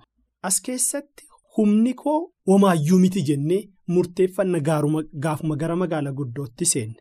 As 0.43 0.61
keessatti 0.61 1.25
humni 1.57 1.95
koo 2.03 2.19
homaayyuu 2.51 2.99
miti 3.05 3.23
jennee 3.31 3.63
murteeffanna 3.95 4.61
gaafuma 5.25 5.57
gara 5.63 5.77
magaalaa 5.83 6.13
guddootti 6.21 6.65
seenne. 6.73 6.97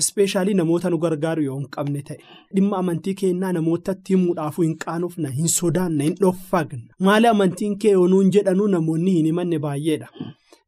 Ispeeshaalii 0.00 0.54
namoota 0.54 0.90
nu 0.90 0.98
gargaaru 1.04 1.42
yoo 1.44 1.56
hin 1.58 1.68
qabne 1.76 2.02
ta'e 2.08 2.18
dhimma 2.56 2.76
amantii 2.82 3.14
keenyaa 3.20 3.52
namootatti 3.56 4.12
himuudhaafuu 4.14 4.62
hin 4.66 4.76
qaanofna 4.84 5.30
hin 5.38 5.48
sodaanna 5.54 6.04
hin 6.08 6.14
dhoffagna 6.20 6.94
maali 7.08 7.26
amantiin 7.30 7.74
kee 7.84 7.92
yoonuun 7.96 8.30
jedhanuu 8.36 8.68
namoonni 8.74 9.12
hin 9.16 9.26
himanne 9.30 9.58
baay'eedha. 9.64 10.08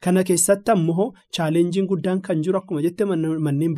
Kana 0.04 0.22
keessatti 0.24 0.70
ammoo 0.72 1.12
chaalenjiin 1.36 1.86
guddaan 1.90 2.20
kan 2.26 2.42
jiru 2.44 2.58
akkuma 2.58 2.80
jette 2.82 3.04
manneen 3.04 3.74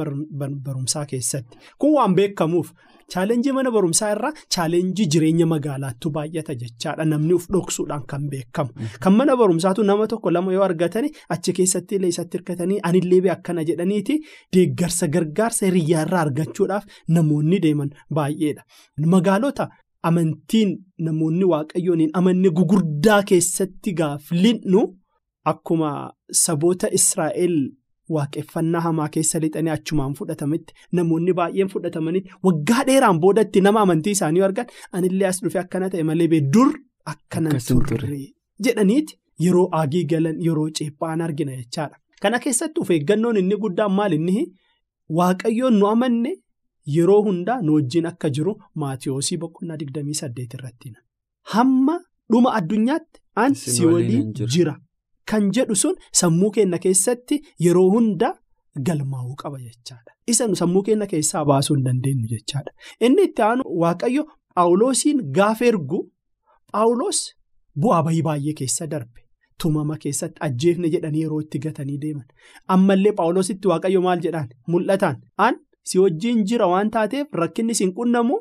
barumsaa 0.65 1.07
keessatti. 1.07 1.59
Kun 1.79 1.95
waan 1.97 2.15
beekamuuf 2.15 2.69
chaalenjii 3.15 3.53
mana 3.57 3.71
barumsaa 3.77 4.11
irraa 4.15 4.31
chaalenjii 4.57 5.07
jireenya 5.15 5.47
magaalaattu 5.53 6.11
baay'ata 6.17 6.55
jechaadha. 6.63 7.05
Namni 7.05 7.35
uf 7.35 7.49
dhoksuudhaan 7.53 8.07
kan 8.07 8.29
beekamu. 8.31 8.71
Kan 9.01 9.13
mana 9.17 9.37
barumsaatu 9.37 9.83
nama 9.83 10.07
tokko 10.07 10.31
lama 10.31 10.53
yoo 10.53 10.63
argatani 10.69 11.11
achi 11.37 11.53
keessatti 11.59 11.97
illee 12.01 12.09
isatti 12.15 12.39
hirkatanii 12.39 12.79
anillee 12.91 13.31
akkana 13.37 13.65
jedhaniiti 13.73 14.21
deeggarsa 14.57 15.09
gargaarsa 15.19 15.67
hiriyyaa 15.67 16.07
irraa 16.07 16.21
argachuudhaaf 16.29 16.85
namoonni 17.09 17.59
deeman 17.69 17.91
baay'eedha. 18.15 18.63
Magaalota. 19.07 19.69
Amantiin 20.09 20.71
namoonni 21.07 21.45
waaqayyoon 21.51 22.01
hin 22.03 22.11
amanne 22.21 22.51
gugurdaa 22.59 23.23
keessatti 23.31 23.93
gaaflinnu 24.01 24.81
akkuma 25.51 25.91
saboota 26.45 26.89
Israa'el 26.99 27.57
waaqeffannaa 28.15 28.81
hamaa 28.87 29.09
keessa 29.15 29.39
lixanii 29.45 29.73
achumaan 29.77 30.15
fudhatametti 30.19 30.75
namoonni 30.99 31.33
baay'een 31.41 31.69
fudhatamanii 31.75 32.23
waggaa 32.49 32.85
dheeraan 32.89 33.21
boodatti 33.25 33.61
nama 33.67 33.81
amantii 33.87 34.15
isaanii 34.19 34.45
argan 34.49 34.67
anillee 34.99 35.29
as 35.33 35.43
dhufe 35.45 35.59
akkana 35.65 35.91
ta'e 35.95 36.03
malee 36.11 36.41
dur 36.55 36.71
akkana 37.13 37.59
turre 37.69 38.21
jedhaniiti. 38.65 39.19
Yeroo 39.45 39.69
aagii 39.79 40.05
galan 40.11 40.37
yeroo 40.47 40.69
ceephaan 40.79 41.21
argina 41.27 41.53
jechaadha. 41.61 41.97
Kana 42.23 42.39
keessatti 42.39 42.81
of 42.81 42.91
eeggannoon 42.97 43.37
inni 43.41 43.57
guddaan 43.63 43.93
maal 43.99 44.13
inni 44.19 44.45
waaqayyoon 45.19 45.79
nu 45.79 45.87
amanne. 45.93 46.33
Yeroo 46.97 47.23
hundaa 47.27 47.59
nu 47.63 47.75
wajjin 47.77 48.07
akka 48.11 48.31
jiru 48.37 48.53
maatiyoosii 48.83 49.39
boqonnaa 49.43 49.77
28 49.83 50.55
irratti 50.59 50.93
hamma 51.55 51.95
dhuma 52.31 52.55
addunyaatti 52.59 53.21
an 53.43 53.55
si 53.55 53.87
waliin 53.87 54.33
jira 54.55 54.75
kan 55.33 55.51
jedhu 55.59 55.77
sun 55.83 55.95
sammuu 56.21 56.51
keenya 56.59 56.79
keessatti 56.87 57.37
yeroo 57.67 57.89
hundaa 57.97 58.33
galmaa'uu 58.89 59.35
qaba 59.43 59.59
jechaadha. 59.67 60.11
Isa 60.33 60.49
sammuu 60.61 60.83
keenya 60.89 61.07
keessaa 61.13 61.45
baasuu 61.51 61.77
hin 61.77 61.85
dandeenyu 61.89 62.27
jechaadha. 62.35 62.71
Inni 63.01 63.23
itti 63.31 63.43
aanu 63.49 63.63
waaqayyo 63.85 64.25
Paawuloosiin 64.57 65.21
gaafa 65.37 65.65
ergu 65.73 65.99
Paawuloos 66.73 67.21
bu'aa 67.83 68.03
bahii 68.07 68.23
baay'ee 68.29 68.55
keessa 68.61 68.87
darbe. 68.95 69.21
Tumama 69.63 69.97
keessatti 70.05 70.41
ajjeefne 70.47 70.89
jedhanii 70.95 71.23
yeroo 71.25 71.41
itti 71.45 71.59
gatanii 71.67 71.99
deeman. 72.05 72.27
Ammallee 72.77 73.13
Paawuloositti 73.21 73.69
waaqayyo 73.73 74.01
maal 74.07 74.21
jedhaan 74.27 74.49
mul'ataan 74.75 75.17
an. 75.47 75.55
Si 75.91 75.99
wajjin 75.99 76.45
jira 76.51 76.67
waan 76.73 76.91
taateef 76.97 77.33
rakkinni 77.43 77.75
siin 77.75 77.93
qunnamu 77.99 78.37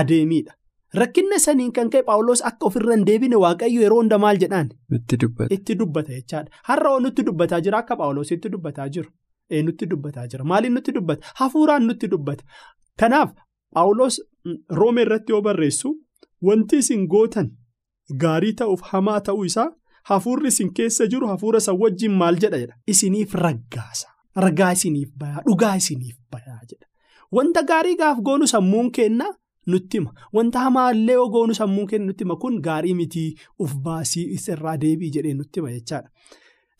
adeemiidha. 0.00 0.52
Rakkinna 1.00 1.38
saniin 1.44 1.72
kan 1.76 1.90
ka'e 1.92 2.02
Paawuloos 2.08 2.42
akka 2.50 2.66
ofirra 2.70 2.94
hin 2.96 3.04
deebine 3.06 3.36
waaqayyo 3.44 3.80
yeroo 3.84 3.98
hunda 4.00 4.18
maal 4.24 4.38
jedhaan. 4.42 4.68
Itti 5.56 5.74
dubbata 5.80 6.12
jechaadha. 6.12 6.50
Har'a 6.68 6.90
oo 6.92 7.00
nutti 7.06 7.22
dubbataa 7.26 7.60
jira 7.66 7.78
akka 7.84 7.96
Paawuloos 8.02 8.30
itti 8.36 8.48
dubbataa 8.54 8.88
jiru. 8.88 9.10
Ee 9.50 9.62
nutti 9.62 9.86
dubbataa 9.90 10.26
jira. 10.32 10.44
Maaliin 10.44 10.74
nutti 10.74 10.92
dubbata? 10.98 11.26
Hafuuraan 11.40 11.86
nutti 11.86 12.08
dubbata. 12.10 12.44
Kanaaf 13.00 13.30
Paawuloos 13.74 14.20
roome 14.80 15.02
irratti 15.06 15.32
yoo 15.32 15.42
barreessu 15.42 15.94
wanti 16.48 16.78
isin 16.84 17.06
gootan 17.14 17.50
gaarii 18.22 18.52
ta'uuf 18.60 18.80
hamaa 18.92 19.20
ta'uu 19.28 19.44
isaa 19.44 19.68
hafuurri 20.10 20.48
isin 20.54 20.72
keessa 20.74 21.06
jiru 21.14 21.26
hafuura 21.32 21.60
san 21.60 21.78
wajjin 21.80 22.12
maal 22.20 22.36
jedha 22.44 22.58
jedha. 22.62 22.74
Isiniif 22.86 23.34
raggaasa. 23.34 24.08
Ragaa 24.44 24.72
isiniif 24.76 25.10
bayaa 25.20 25.42
dhugaa 25.48 25.74
isiniif 25.82 26.16
bayaa 26.32 26.60
jedha. 26.70 26.86
Wanta 27.32 27.62
gaarii 27.72 27.96
gaaf 28.02 28.18
goonu 28.28 28.46
sammuun 28.46 28.90
keenna 28.98 29.26
nutti 29.74 29.98
hima. 29.98 30.12
Wanta 30.36 30.58
hamaallee 30.64 31.14
yoo 31.20 31.28
goonu 31.34 31.54
sammuun 31.60 31.86
keenna 31.92 32.06
nutti 32.10 32.24
hima 32.24 32.36
kun 32.44 32.58
gaarii 32.66 32.94
mitii 33.00 33.28
uf 33.66 33.74
baasii 33.86 34.24
isirraa 34.38 34.76
deebii 34.84 35.10
jedhee 35.18 35.34
nutti 35.40 35.60
hima 35.60 35.72
jechaadha. 35.76 36.08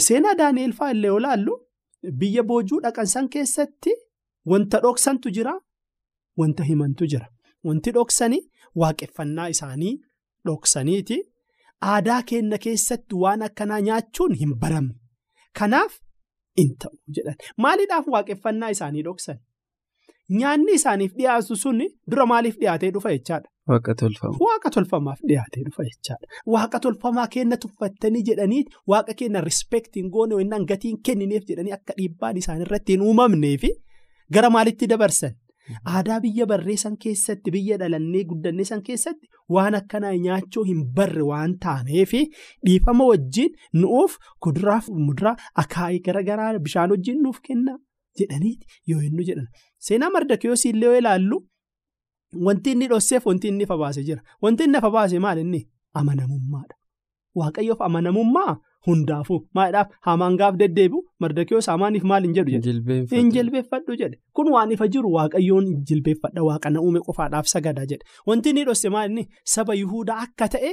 Seenaa 0.07 0.35
Daani'eel 0.41 0.73
fa'aa 0.81 0.91
illee 0.97 1.09
yoo 1.15 1.21
laallu 1.27 1.55
biyya 2.23 2.43
boojuu 2.51 2.81
dhaqan 2.87 3.07
san 3.15 3.29
keessatti 3.37 3.95
wanta 4.53 4.81
dhoksantu 4.87 5.31
jira 5.39 5.55
wanta 6.43 6.65
himantu 6.71 7.07
jira. 7.15 7.29
Wanti 7.65 7.91
dhoksanii 7.99 8.43
waaqeffannaa 8.83 9.49
isaanii 9.55 9.95
dhoksaniiti 10.47 11.17
aadaa 11.93 12.23
keenna 12.33 12.59
keessatti 12.67 13.15
waan 13.23 13.43
akkanaa 13.47 13.81
nyaachuun 13.87 14.35
hin 14.43 14.55
baramne. 14.65 14.95
Kanaaf. 15.59 15.93
in 16.63 16.69
ta'u 16.83 16.97
jedhan 17.17 17.35
maaliidhaaf 17.63 18.07
waaqeffannaa 18.13 18.69
isaanii 18.75 19.03
dhoksan 19.07 19.39
nyaanni 20.31 20.73
isaaniif 20.79 21.13
dhiyaatu 21.19 21.57
sun 21.57 21.79
dura 22.11 22.27
maaliif 22.27 22.57
dhiyaatee 22.61 22.91
dhufa 22.97 23.13
jechaadha. 23.17 23.49
Waaqa 23.71 23.95
tolfama. 24.01 24.37
Waaqa 24.47 24.71
tolfamaaf 24.77 25.19
dhiyaatee 25.29 25.65
dhufa 25.69 25.85
jechaadha. 25.89 26.27
Waaqa 26.55 26.81
tolfamaa 26.81 27.27
kenna 27.35 27.57
tuffattanii 27.65 28.23
jedhanii 28.29 28.65
waaqa 28.93 29.15
kenna 29.23 29.41
rispeektiin 29.49 30.11
goone 30.11 30.35
yookiin 30.35 30.67
gatiin 30.73 31.01
kennineef 31.09 31.45
jedhanii 31.49 31.73
akka 31.79 31.95
dhiibbaan 31.99 32.37
isaaniirratti 32.43 32.93
hin 32.97 33.03
uumamneefi 33.09 33.73
gara 34.35 34.51
maalitti 34.51 34.87
dabarsan 34.95 35.35
Aadaa 35.93 36.21
biyya 36.23 36.45
barreessan 36.51 36.97
keessatti 37.05 37.51
biyya 37.55 37.77
dhalannee 37.79 38.21
guddannee 38.33 38.65
san 38.69 38.83
keessatti 38.89 39.27
waan 39.55 39.75
akkanaa 39.79 40.13
nyaachuu 40.27 40.63
hin 40.69 40.85
barre 40.99 41.23
waan 41.31 41.57
taaneef 41.65 42.13
dhiifama 42.67 43.05
wajjin 43.09 43.51
nuuf 43.81 44.15
kuduraaf 44.47 44.89
muduraa 45.07 45.35
akaayii 45.63 45.99
garaagaraa 46.09 46.53
bishaan 46.69 46.91
wajjin 46.95 47.19
nuuf 47.25 47.41
kenna 47.49 47.75
jedhaniiti 48.21 48.67
yoo 48.93 49.01
hinnu 49.07 49.23
jedhan. 49.29 49.49
Seenaa 49.89 50.11
mardakiyoosii 50.17 50.71
illee 50.75 50.87
yoo 50.91 50.99
ilaallu 51.03 51.39
wanti 52.47 52.73
inni 52.73 52.87
dhosseef 52.93 53.27
wanti 53.27 53.49
inni 53.49 53.65
ifa 53.65 53.77
baase 53.83 54.05
jira. 54.09 54.23
Wanti 54.43 54.65
inni 54.65 54.79
ifa 54.79 54.91
baase 54.91 55.19
maal 55.19 55.39
inni? 55.45 55.61
Amanamummaadha. 55.99 56.75
Waaqayyoof 57.41 57.81
amanamummaa 57.87 58.57
hundaafuu. 58.87 59.39
Maadhaaf 59.55 59.89
hamaan 60.07 60.37
gaaf 60.41 60.55
deddeebi'u 60.61 61.01
mardakiyoos 61.21 61.67
hamaaniif 61.73 62.05
maal 62.11 62.23
hin 62.27 62.35
jedhu 62.37 62.51
jedhe 62.67 62.97
hin 63.17 63.31
jilbeeffadhu 63.37 63.97
jedhe 64.03 64.19
kun 64.39 64.51
waan 64.55 64.73
ifa 64.77 64.87
jiru 64.97 65.11
waaqayyoon 65.17 65.67
jilbeeffadha 65.91 66.45
waaqana 66.49 66.81
uume 66.87 67.01
qofaadhaaf 67.09 67.47
sagadaa 67.55 67.87
jedhe 67.93 68.05
wanti 68.31 68.51
inni 68.55 68.65
dhosse 68.69 68.89
maal 68.97 69.11
inni? 69.11 69.25
Saba 69.55 69.75
yuhudaa 69.81 70.19
akka 70.27 70.49
ta'e 70.55 70.73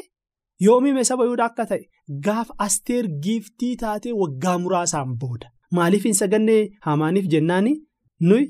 yoomime 0.67 1.03
saba 1.09 1.25
yuhudaa 1.29 1.45
akka 1.51 1.65
ta'e 1.71 1.83
gaaf 2.27 2.49
asteer 2.67 3.05
giiftii 3.27 3.75
taatee 3.83 4.13
waggaa 4.21 4.57
muraasaan 4.65 5.15
booda 5.23 5.47
maaliif 5.79 6.03
hin 6.09 6.13
sagannee 6.21 6.61
hamaaniif 6.87 7.27
jennaani 7.35 7.73
nuyi 8.29 8.47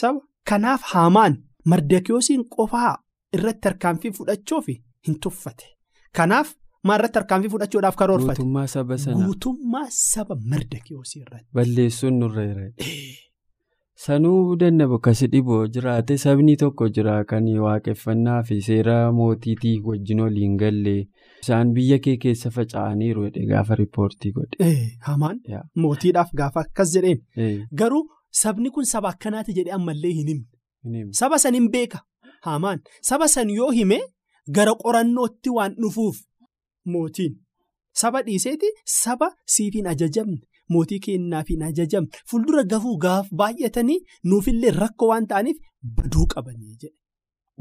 saba 0.00 0.20
kanaaf 0.50 0.82
hamaan 0.94 1.36
mardakiyoosiin 1.74 2.44
qofaa 2.56 2.92
irratti 3.38 3.60
tarkaanfii 3.68 4.12
fudhachuuf 4.18 4.66
hin 4.72 5.18
tuffate 5.26 5.66
kanaaf. 6.20 6.48
Maarratti 6.88 7.14
tarkaanfii 7.14 7.50
fudhachuudhaaf 7.50 7.96
karoorfate. 7.98 8.42
Guutummaa 8.42 9.86
saba 9.96 10.34
mardakiyoosii 10.54 11.20
irratti. 11.22 11.46
Balleessuun 11.58 12.16
nurra 12.22 12.46
jira. 12.46 12.64
Sanuu 14.04 14.56
danda'u 14.60 14.94
akkasi 14.98 15.26
dhiboo 15.32 15.60
jiraate 15.76 16.16
sabni 16.22 16.56
tokko 16.62 16.88
jira 16.96 17.14
kan 17.32 17.46
waaqeffannaa 17.64 18.40
fi 18.48 18.56
seera 18.68 18.96
mootiitii 19.18 19.76
wajjin 19.88 20.20
waliin 20.24 20.56
galle 20.62 20.94
isaan 21.42 21.72
biyya 21.76 21.98
kee 22.06 22.16
keessa 22.24 22.50
faca'aniiru 22.56 23.28
gaafa 23.52 23.74
riippoortii 23.80 24.32
godhe. 24.38 24.70
Hamaan 25.08 25.40
mootiidhaaf 25.84 26.30
gaafa 26.40 26.60
akkas 26.66 26.92
jedheen 26.94 27.66
garuu 27.82 28.02
sabni 28.42 28.70
kun 28.76 28.84
saba 28.94 29.08
akkanaati 29.14 29.52
jedhee 29.58 29.72
ammallee 29.78 30.12
hin 30.18 30.28
himne. 30.32 31.12
Saba 31.20 31.38
san 31.38 31.54
hin 31.60 31.68
beeka 31.76 32.00
hamaan 32.48 32.80
saba 33.10 33.28
san 33.34 33.50
yoo 33.58 33.70
hime 33.80 33.98
gara 34.58 34.74
qorannootti 34.84 35.50
waan 35.58 35.74
dhufuuf. 35.82 36.16
Mootiin 36.92 37.34
saba 38.00 38.22
dhiiseeti 38.28 38.66
saba 39.00 39.28
siif 39.56 39.74
hin 39.78 39.86
ajajamne 39.90 40.40
mootii 40.74 40.98
kennaaf 41.04 41.48
hin 41.52 41.62
ajajamne 41.68 42.08
fuuldura 42.30 42.62
gafuu 42.72 42.96
gaaf 43.04 43.28
baay'atanii 43.42 43.98
nuufillee 44.32 44.70
rakkoo 44.82 45.08
waan 45.12 45.26
ta'aniif 45.32 45.58
baduu 45.98 46.26
qabanii 46.34 46.74
jedhe. 46.82 46.96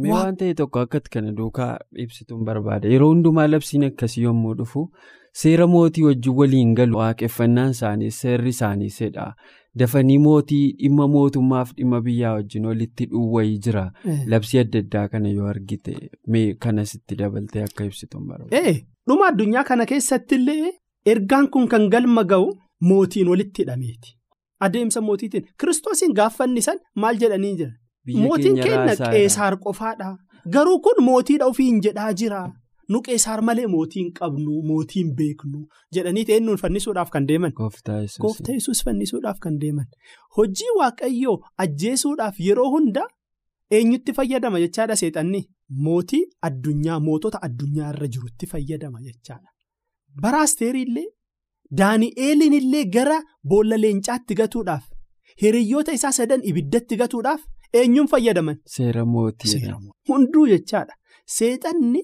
Mee 0.03 0.12
waan 0.17 0.36
ta'e 0.41 0.53
tokko 0.60 0.79
akkatti 0.86 1.10
kana 1.15 1.31
duukaa 1.39 1.72
ibsituun 2.03 2.43
barbaada 2.50 2.88
yeroo 2.93 3.10
hundumaa 3.13 3.48
labsiin 3.53 3.84
akkasii 3.88 4.24
yommuu 4.27 4.53
dhufu 4.60 4.84
seera 5.41 5.67
mootii 5.74 6.03
wajjin 6.10 6.34
waliin 6.41 6.75
galu 6.79 6.98
waaqeffannaan 7.01 7.72
isaanii 7.77 8.12
seerri 8.20 8.50
isaanii 8.55 8.89
sedha 9.00 9.25
dafanii 9.81 10.17
mootii 10.27 10.63
dhimma 10.84 11.08
mootummaaf 11.15 11.74
dhimma 11.77 12.01
biyyaa 12.08 12.34
wajjin 12.38 12.65
walitti 12.70 13.05
dhuwwayii 13.12 13.58
jira 13.67 13.84
labsii 14.34 14.60
adda 14.63 14.79
addaa 14.86 15.08
kana 15.13 15.29
yoo 15.36 15.48
argite 15.53 15.93
mee 16.36 16.48
kanasitti 16.65 17.15
dabaltee 17.22 17.63
akka 17.67 17.86
ibsituun 17.91 18.27
barbaada. 18.31 18.74
dhuma 19.08 19.27
addunyaa 19.27 19.63
kana 19.70 19.86
keessatti 19.91 20.36
illee 20.41 20.72
ergaan 21.13 21.48
kun 21.53 21.67
kan 21.75 21.89
galma 21.93 22.24
ga'u 22.34 22.50
mootiin 22.89 23.27
walitti 23.36 23.62
hidhameeti 23.63 24.17
adeemsa 24.67 25.01
mootiitiin 25.08 25.46
kiristoosiin 25.62 26.13
gaaffannisan 26.20 26.79
maal 27.03 27.17
jedhanii 27.24 27.53
jiran 27.62 27.77
mootiin 28.08 28.55
keenya 28.63 28.96
qeesaar 29.13 29.58
qofaadha. 29.65 30.17
Garuu 30.53 30.79
kun 30.81 31.03
mootiidha 31.05 31.46
ofiin 31.46 31.81
jedhaa 31.86 32.13
jira. 32.13 32.41
Nu 32.89 33.01
qeesaar 33.01 33.41
malee 33.41 33.67
mootiin 33.67 34.12
qabnu 34.20 34.62
mootiin 34.70 35.15
beeknu 35.15 35.60
jedhanii 35.96 36.25
eenyuun 36.27 36.57
fannisuudhaaf 36.64 37.09
kan 37.09 37.27
deeman. 37.27 37.53
Gooftaa 37.55 38.53
yesuus 38.53 38.83
fannisuudhaaf 38.85 39.40
kan 39.40 39.59
deeman. 39.61 39.85
Hojii 40.37 40.72
waaqayyoo 40.79 41.37
ajjeesuudhaaf 41.57 42.40
yeroo 42.48 42.70
hunda 42.75 43.05
eenyutti 43.72 44.14
fayyadama 44.14 44.59
jechaadha 44.59 44.96
seexanni. 44.96 45.44
Mootii 45.70 46.24
addunyaa 46.42 47.00
mootota 47.00 47.40
addunyaa 47.48 47.90
irra 47.94 48.07
jirutti 48.16 48.46
fayyadama 48.53 49.00
jechaadha. 49.01 49.50
Bara 50.22 50.42
asteeriillee 50.48 51.05
Daani'eeliin 51.77 52.53
illee 52.53 52.83
gara 52.94 53.22
boolla 53.48 53.77
leencaatti 53.81 54.35
gatuudhaaf 54.35 54.83
hiriyyoota 55.42 55.92
isaa 55.98 56.11
sadan 56.18 56.42
ibiddatti 56.44 56.98
gatuudhaaf 57.01 57.42
eenyuun 57.74 58.07
fayyadaman. 58.14 58.57
Seera 58.75 59.05
mootii. 59.05 59.62
Hunduu 60.10 60.48
jechaadha. 60.48 60.94
Seexanni 61.38 62.01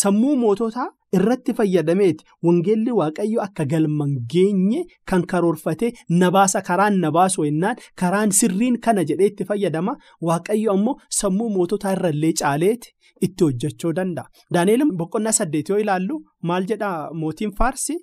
sammuu 0.00 0.36
moototaa 0.42 0.88
irratti 1.18 1.52
fayyadameeti 1.58 2.24
wangeelli 2.46 2.92
waaqayyo 3.00 3.40
akka 3.46 3.64
galman 3.72 4.12
geenye 4.32 4.84
kan 5.10 5.22
karoorfatee 5.32 5.92
nabaasa 6.20 6.62
karaan 6.68 6.98
nabaasu 7.04 7.44
yennaan 7.48 7.76
karaan 8.02 8.30
sirriin 8.40 8.78
kana 8.84 9.04
jedhee 9.08 9.26
itti 9.32 9.44
fayyadama 9.48 9.96
waaqayyo 10.28 10.72
ammoo 10.76 10.96
sammuu 11.20 11.48
moototaa 11.56 11.92
irrallee 11.96 12.32
caaleeti. 12.42 12.88
itti 13.26 13.44
hojjechuu 13.44 13.90
danda'a. 13.96 14.26
Daani'eel 14.54 14.82
boqonnaa 15.00 15.32
saddeet 15.38 15.68
yoo 15.70 15.78
ilaallu 15.82 16.14
maal 16.50 16.64
jedhaa 16.70 17.10
mootiin 17.22 17.50
faarsi 17.58 17.96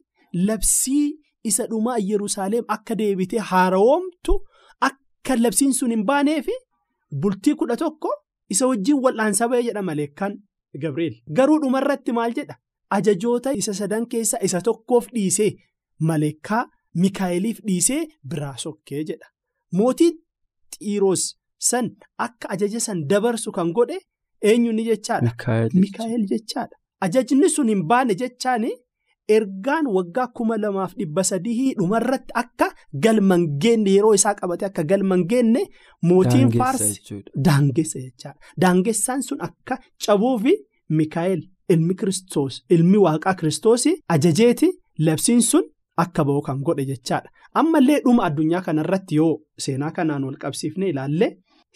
labsii 0.48 1.08
isa 1.50 1.66
dhumaa 1.72 1.96
Yerusaalem 2.10 2.64
akka 2.76 2.96
deebitee 3.00 3.40
haarawoomtu 3.52 4.36
akka 4.90 5.36
labsiin 5.46 5.74
sun 5.80 5.92
hin 5.96 6.04
baaneefi 6.10 6.56
bultii 7.12 7.56
kudha 7.56 7.76
tokko 7.78 8.10
isa 8.50 8.68
wajjin 8.68 9.00
wal'aansa 9.04 9.48
ba'ee 9.50 9.64
jedha 9.70 9.82
maleekkaan 9.82 10.34
Gabriel. 10.82 11.16
Garuu 11.38 11.60
dhumarratti 11.62 12.12
maal 12.12 12.34
jedha 12.38 12.56
ajajoota 12.90 13.52
isa 13.62 13.74
sadan 13.74 14.06
keessaa 14.08 14.40
isa 14.48 14.62
tokkoof 14.62 15.08
dhiisee 15.14 15.52
maleekkaa 16.00 16.66
Mikaa'eliif 17.04 17.58
dhiisee 17.68 18.02
biraa 18.30 18.58
sokkee 18.58 19.04
jedha. 19.10 19.28
Mootii 19.74 20.12
Xiiroos 20.78 21.24
san 21.70 21.90
akka 22.26 22.50
ajaja 22.54 22.80
san 22.80 23.04
dabarsu 23.10 23.52
kan 23.52 23.72
godhe. 23.74 23.98
Eenyuun 24.42 24.80
jechaadha. 24.86 25.32
Mikaa'el 25.74 26.26
jechaadha. 26.32 26.76
Ajajni 27.02 27.50
sun 27.50 27.68
hin 27.70 27.84
baane 27.88 28.16
jechaani 28.22 28.72
ergaan 29.36 29.86
waggaa 29.96 30.28
kuma 30.36 30.58
lamaaf 30.58 30.94
dhibba 31.00 31.24
sadii 31.30 31.74
dhumarratti 31.80 32.32
akka 32.42 32.68
galman 33.04 33.44
geenne 33.62 33.90
yeroo 33.96 34.14
isaa 34.20 34.34
qabate 34.40 34.66
akka 34.70 34.84
galman 34.92 35.24
geenne 35.32 35.62
mootiin 36.02 36.52
faarsi 36.58 37.24
daangessa 37.46 38.00
jechaadha. 38.00 38.40
Daangessaan 38.62 39.22
sun 39.24 39.42
akka 39.48 39.78
cabuufi 40.06 40.54
Mikaa'el 40.90 41.42
ilmi 41.74 41.96
kiristoos 42.00 42.64
ilmi 42.70 42.98
waaqaa 43.06 43.34
kiristoos 43.40 43.84
ajajeeti 44.16 44.70
labsiin 45.06 45.42
sun 45.42 45.64
akka 46.04 46.24
ba'u 46.26 46.42
kan 46.42 46.62
godhe 46.66 46.86
jechaadha. 46.92 47.30
Ammallee 47.54 48.00
dhuma 48.06 48.24
addunyaa 48.28 48.62
kanarratti 48.62 49.16
yoo 49.16 49.34
seenaa 49.64 49.92
kanaan 49.92 50.24
wal 50.28 50.38
qabsiifne 50.44 50.90
ilaalle 50.90 51.28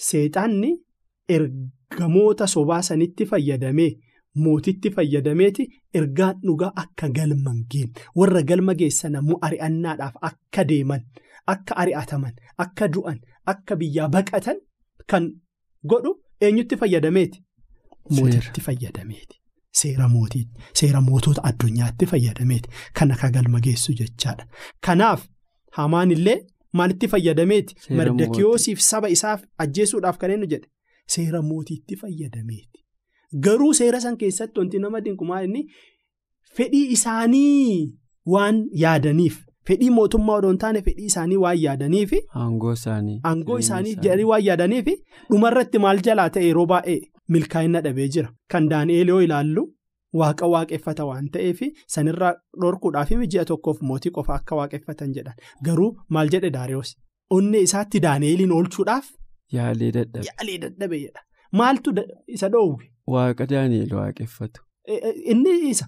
seexaanni 0.07 0.71
ergamoota 1.35 2.47
sobaa 2.47 2.81
sanitti 2.81 3.25
fayyadamee 3.25 3.91
mootitti 4.35 4.89
fayyadameeti 4.95 5.67
ergaan 5.93 6.35
dhugaa 6.45 6.71
akka 6.83 7.09
galman 7.17 7.59
geenne 7.71 7.93
warra 8.15 8.41
galma 8.43 8.73
geessan 8.81 9.15
ammoo 9.19 9.39
ari'annaadhaaf 9.47 10.15
akka 10.29 10.63
deeman 10.69 11.01
akka 11.53 11.75
ari'ataman 11.83 12.33
akka 12.65 12.87
du'an 12.93 13.19
akka 13.53 13.75
biyyaa 13.75 14.09
baqatan 14.15 14.57
kan 15.11 15.29
godhu 15.93 16.11
eenyutti 16.41 16.75
fayyadameeti. 16.77 17.43
Mootitti 18.09 18.61
fayyadameeti. 18.61 19.35
Seera 19.79 20.07
mootiitti 20.07 20.61
seera 20.79 21.01
mootota 21.01 21.41
addunyaatti 21.49 22.05
fayyadameeti 22.11 22.69
kan 22.99 23.11
akka 23.11 23.29
galma 23.31 23.59
geessu 23.59 23.93
jechaadha. 23.99 24.47
Kanaaf 24.85 25.27
hamaan 25.77 26.11
illee 26.11 26.37
maalitti 26.73 27.07
fayyadameeti 27.07 27.75
mardakiyoosiif 27.97 28.79
saba 28.89 29.07
isaaf 29.15 29.43
ajjeesuudhaaf 29.65 30.17
kan 30.17 30.31
jedhe 30.53 30.67
seera 31.15 31.41
mootiitti 31.41 31.95
fayyadameeti. 31.95 32.80
Garuu 33.47 33.73
seera 33.73 33.99
san 34.01 34.17
keessatti 34.17 34.59
wanti 34.59 34.79
nama 34.79 35.01
dinqumaa 35.01 35.41
inni 35.47 35.63
fedhii 36.57 36.87
isaanii 36.97 37.93
waan 38.33 38.61
yaadaniif 38.83 39.37
fedhii 39.69 39.89
mootummaa 39.97 40.35
odoo 40.41 40.49
hin 40.51 40.57
taane 40.63 40.81
fedhii 40.87 41.05
isaanii 41.11 41.37
waan 41.43 41.59
yaadaniif. 41.63 42.11
Aangoo 42.43 42.73
isaanii. 42.79 43.19
Aangoo 43.29 43.57
isaanii 43.65 43.95
jedhanii 43.95 44.23
waan 44.31 44.43
yaadaniif 44.47 44.87
dhumarratti 45.29 45.79
maal 45.85 46.01
jalaa 46.09 46.29
ta'e 46.37 46.45
yeroo 46.47 46.65
baay'ee 46.73 46.99
milkaa'ina 47.35 47.81
dhabee 47.85 48.07
jira. 48.17 48.29
Kan 48.51 48.69
Daani'eel 48.73 49.07
yoo 49.15 49.21
ilaallu 49.27 49.63
waaqa 50.21 50.47
waaqeffata 50.55 51.05
waan 51.09 51.29
ta'eef 51.37 51.59
sanirraa 51.95 52.33
dhorkuudhaaf 52.61 53.11
ji'a 53.33 53.45
tokkoof 53.53 53.81
mootii 53.89 54.11
qofa 54.19 54.33
akka 54.39 54.55
waaqeffatan 54.61 55.13
jedhan 55.17 55.35
garuu 55.67 55.89
maal 56.09 56.29
jedhe 56.35 56.49
Daariyoos 56.59 56.95
onnee 57.39 57.61
isaatti 57.67 57.99
Daani'eeliin 58.07 58.51
oolchuudhaaf. 58.59 59.05
Yaalee 59.57 59.91
dadhabe. 59.99 60.25
Yaalee 60.31 60.57
dadhabe 60.65 60.99
jedha. 61.05 61.21
Maaltu 61.59 61.93
isa 62.27 62.49
dhoowwe. 62.49 62.85
Waaqa 63.07 63.47
Daani'eel 63.53 63.93
waaqeffatu. 64.01 64.61
Inni 65.31 65.69
isa 65.69 65.85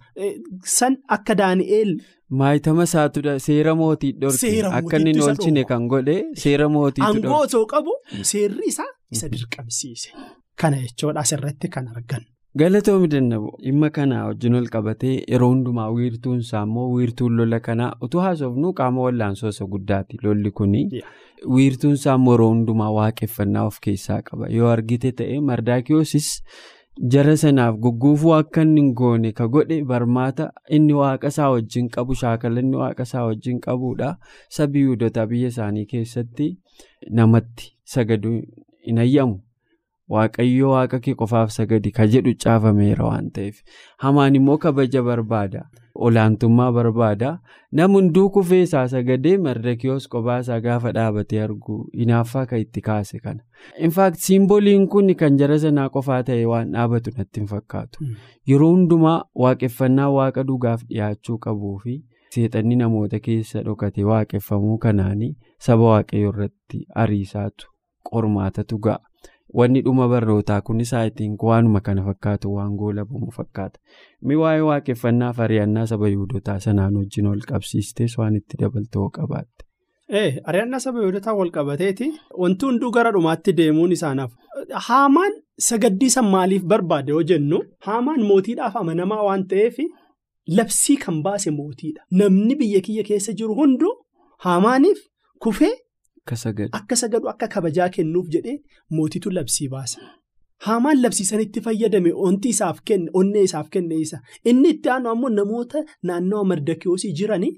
san 0.64 0.98
akka 1.18 1.36
Daani'eel. 1.36 1.96
Maayitama 2.42 2.84
isaatu 2.90 3.22
seera 3.48 3.76
mootii 3.76 4.12
dhorke 4.22 4.52
akka 4.82 4.98
inni 5.00 5.14
hin 5.14 5.22
oolchine 5.30 5.64
kan 5.72 5.88
godhe 5.88 6.16
seera 6.44 6.70
mootiitu 6.70 7.08
dhorke. 7.08 7.28
Aangoo 7.28 7.42
osoo 7.48 7.66
qabu 7.74 7.92
seerri 8.34 8.68
isaa 8.74 8.90
isa 9.12 9.30
dirqamsiise. 9.34 10.10
Kana 10.56 10.78
jechoodha 10.86 11.20
asirratti 11.26 11.70
kan 11.76 11.88
argan. 11.96 12.24
Galatoomii 12.62 13.08
danda'u 13.12 13.48
dhimma 13.66 13.90
kanaa 13.94 14.26
wajjin 14.28 14.56
ol 14.60 14.68
qabatee 14.74 15.14
yeroo 15.32 15.48
hundumaa 15.54 15.88
wiirtuun 15.96 16.40
isaa 16.44 16.62
immoo 16.68 16.84
wiirtuun 16.96 17.38
lola 17.40 17.60
kanaa 17.68 17.88
utuu 18.08 18.20
haasofnu 18.26 18.74
qaama 18.80 19.02
wallaansoo 19.08 19.50
isa 19.56 19.66
guddaati 19.72 20.18
lolli 20.24 20.52
kuni. 20.60 20.84
Wiirtuun 21.56 21.94
isaa 22.00 22.16
immoo 22.20 22.34
yeroo 22.36 22.50
hundumaa 22.54 22.92
waaqeffannaa 23.00 23.66
of 23.72 23.80
keessaa 23.88 24.22
qaba 24.30 24.50
yoo 24.58 24.70
argite 24.76 25.12
ta'e 25.22 25.40
mardaakiyoosis 25.50 26.30
jara 26.98 27.38
sanaaf 27.38 27.76
gugguufuu 27.84 28.34
akka 28.36 28.62
inni 28.62 28.82
hin 28.82 28.94
goone 28.94 29.32
ka 29.38 29.48
godhe 29.48 29.78
barmaata 29.92 30.52
inni 30.78 30.94
waaqa 30.94 31.28
isaa 31.34 31.50
wajjin 31.50 31.90
qabu 31.90 32.16
shaakala 32.16 32.60
inni 32.62 32.78
waaqa 32.82 33.04
isaa 33.10 33.24
wajjin 33.26 33.60
qabuudha 33.60 34.18
sabi 34.50 34.80
Yihudoota 34.84 35.26
biyya 35.28 35.48
isaanii 35.54 35.86
keessatti 35.86 36.50
namatti 37.10 37.74
sagaduu 37.84 38.36
hin 38.86 38.98
ayyamu. 39.06 39.40
Waaqayyo 40.14 40.70
waaqa 40.76 41.00
kee 41.06 41.14
qofaaf 41.22 41.52
sagadi 41.60 41.92
ka 42.00 42.06
jedhu 42.16 42.34
caafameera 42.44 43.06
waan 43.12 43.30
ta'eef. 43.38 43.62
Hamaan 44.04 44.36
immoo 44.40 44.58
kabaja 44.66 45.02
barbaada. 45.08 45.62
Olaantummaa 46.08 46.72
barbaada. 46.76 47.32
Nam 47.80 47.94
hunduu 47.98 48.30
kufee 48.36 48.62
isaa 48.68 48.88
sagadee 48.94 49.38
mardakiyoos 49.48 50.08
isaa 50.40 50.60
gaafa 50.66 50.92
dhaabatee 50.98 51.42
argu 51.48 51.78
hinaaffaa 51.98 52.46
kan 52.46 52.60
itti 52.66 52.82
kaase 52.82 53.20
kana. 53.20 53.42
infaakt 53.88 54.18
simboliin 54.28 54.88
kun 54.94 55.14
kan 55.20 55.38
jara 55.42 55.58
sanaa 55.60 55.90
qofaa 55.90 56.24
ta'e 56.30 56.46
waan 56.54 56.72
dhaabatu 56.74 57.12
natti 57.18 57.40
hin 57.40 57.48
fakkaatu. 57.52 58.06
Yeroo 58.52 58.72
hundumaa 58.74 59.20
waaqeffannaa 59.44 60.10
waaqa 60.18 60.44
dhugaaf 60.50 60.82
dhiyaachuu 60.90 61.38
qabuu 61.46 61.78
fi 61.86 61.96
seexanni 62.36 62.76
namoota 62.82 63.20
keessa 63.28 63.64
dhokate 63.70 64.04
waaqeffamuu 64.12 64.78
kanaanii 64.86 65.32
saba 65.68 65.84
waaqayyo 65.94 66.30
irratti 66.36 66.84
ariisaatu 67.06 67.72
qormaatatu 68.12 68.78
ga'a. 68.88 69.00
Wanni 69.60 69.82
dhuma 69.86 70.08
barnootaa 70.12 70.62
kunis 70.68 70.90
sa'aatiin 70.94 71.36
waanuma 71.50 71.82
kana 71.88 72.04
fakkaatu 72.06 72.54
waan 72.56 72.76
goolabamu 72.78 73.32
fakkaata. 73.36 73.80
Mi 74.28 74.36
waa'ee 74.42 74.62
waaqeffannaaf 74.70 75.40
ari'annaa 75.46 75.86
saba 75.92 76.08
Yihudotaa 76.14 76.60
sanaan 76.66 76.96
wajjin 77.02 77.28
wal 77.32 77.44
qabsiistees 77.52 78.18
waan 78.22 78.36
itti 78.40 78.58
dabaltoo 78.62 79.10
qabaatte. 79.18 79.66
Ee 80.22 80.32
ari'annaa 80.54 80.80
saba 80.86 81.00
Yihudotaa 81.04 81.34
wal 81.42 81.52
qabateeti 81.58 82.08
wanti 82.46 82.66
hunduu 82.66 82.92
gara 82.98 83.12
dhumaatti 83.18 83.54
deemuun 83.60 83.92
isaanaaf. 83.98 84.32
Haamaan 84.88 85.34
sagaddiisa 85.68 86.22
maaliif 86.34 86.64
barbaade 86.74 87.12
yoo 87.16 87.24
jennu 87.34 87.62
haamaan 87.90 88.26
mootiidhaaf 88.32 88.76
amanamaa 88.82 89.24
waan 89.30 89.48
ta'eef 89.54 89.78
labsii 90.58 90.98
kan 91.06 91.22
baase 91.24 91.52
mootiidha. 91.52 92.02
Namni 92.12 92.56
biyya 92.56 92.82
kiyya 92.90 93.04
keessa 93.14 93.34
jiru 93.34 93.56
hunduu 93.62 93.94
haamaaniif 94.50 94.98
kufee. 95.40 95.74
Akka 96.28 96.96
sagadu 96.96 97.28
akka 97.30 97.48
kabajaa 97.48 97.90
kennuuf 97.90 98.28
jedhee 98.34 98.60
mootitu 98.90 99.30
labsii 99.32 99.68
baasa. 99.70 100.00
Haamaan 100.66 101.02
labsiisanitti 101.02 101.62
fayyadame 101.62 102.12
onti 102.28 102.50
isaaf 102.50 102.80
kenne 102.86 103.10
onnee 103.14 103.44
isaaf 103.48 103.70
kenne 103.70 103.96
isa. 103.96 104.20
Inni 104.46 104.70
itti 104.76 104.90
aanu 104.90 105.10
ammoo 105.10 105.30
namoota 105.30 105.84
naannawa 106.04 106.46
mardakiyoosii 106.52 107.12
jiranii 107.20 107.52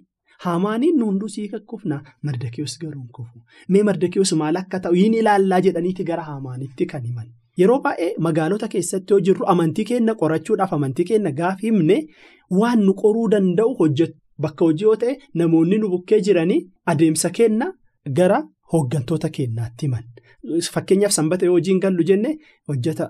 haamaaniin 0.46 1.04
hunduu 1.04 1.28
sii 1.36 1.48
kakkufna 1.50 2.00
mardakiyoos 2.24 2.80
garuu 2.80 3.02
hin 3.02 3.10
kufu. 3.18 3.40
Mee 3.70 3.84
mardakiyoos 3.84 4.34
maal 4.42 4.56
akka 4.64 4.80
ta'u 4.88 4.96
yin 5.02 5.14
ilaallaa 5.20 5.62
jedhaniiti 5.68 6.04
gara 6.10 6.24
haamaanitti 6.32 6.86
kan 6.86 7.04
himan. 7.06 7.30
Yeroo 7.60 7.80
baay'ee 7.86 8.12
magaalota 8.30 8.68
keessatti 8.74 9.14
yoo 9.14 9.20
jirru 9.30 9.46
amantii 9.54 9.86
keenya 9.92 10.16
qorachuudhaaf 10.24 10.74
amantii 10.80 11.06
keenya 11.12 11.32
gaaf 11.42 11.62
himne 11.68 12.00
waan 12.62 12.82
nu 12.88 12.94
qoruu 13.04 13.30
danda'u 13.36 13.76
hojjetu. 13.84 14.18
Bakka 14.42 14.66
hojii 14.66 14.84
yoo 14.90 14.96
ta'e 15.06 15.18
namoonni 15.34 15.78
nu 15.86 15.90
bukkee 15.96 16.22
jiranii 16.30 16.62
adeemsa 16.86 17.30
keenya 17.30 17.72
gara. 18.20 18.44
Hooggantoota 18.74 19.30
keenyaatti 19.30 19.86
himan. 19.86 20.04
Fakkeenyaaf 20.74 21.12
sanbata 21.18 21.46
yoo 21.46 21.54
hojiin 21.58 21.80
gallu 21.80 22.04
jenne 22.10 22.38
hojjeta 22.68 23.10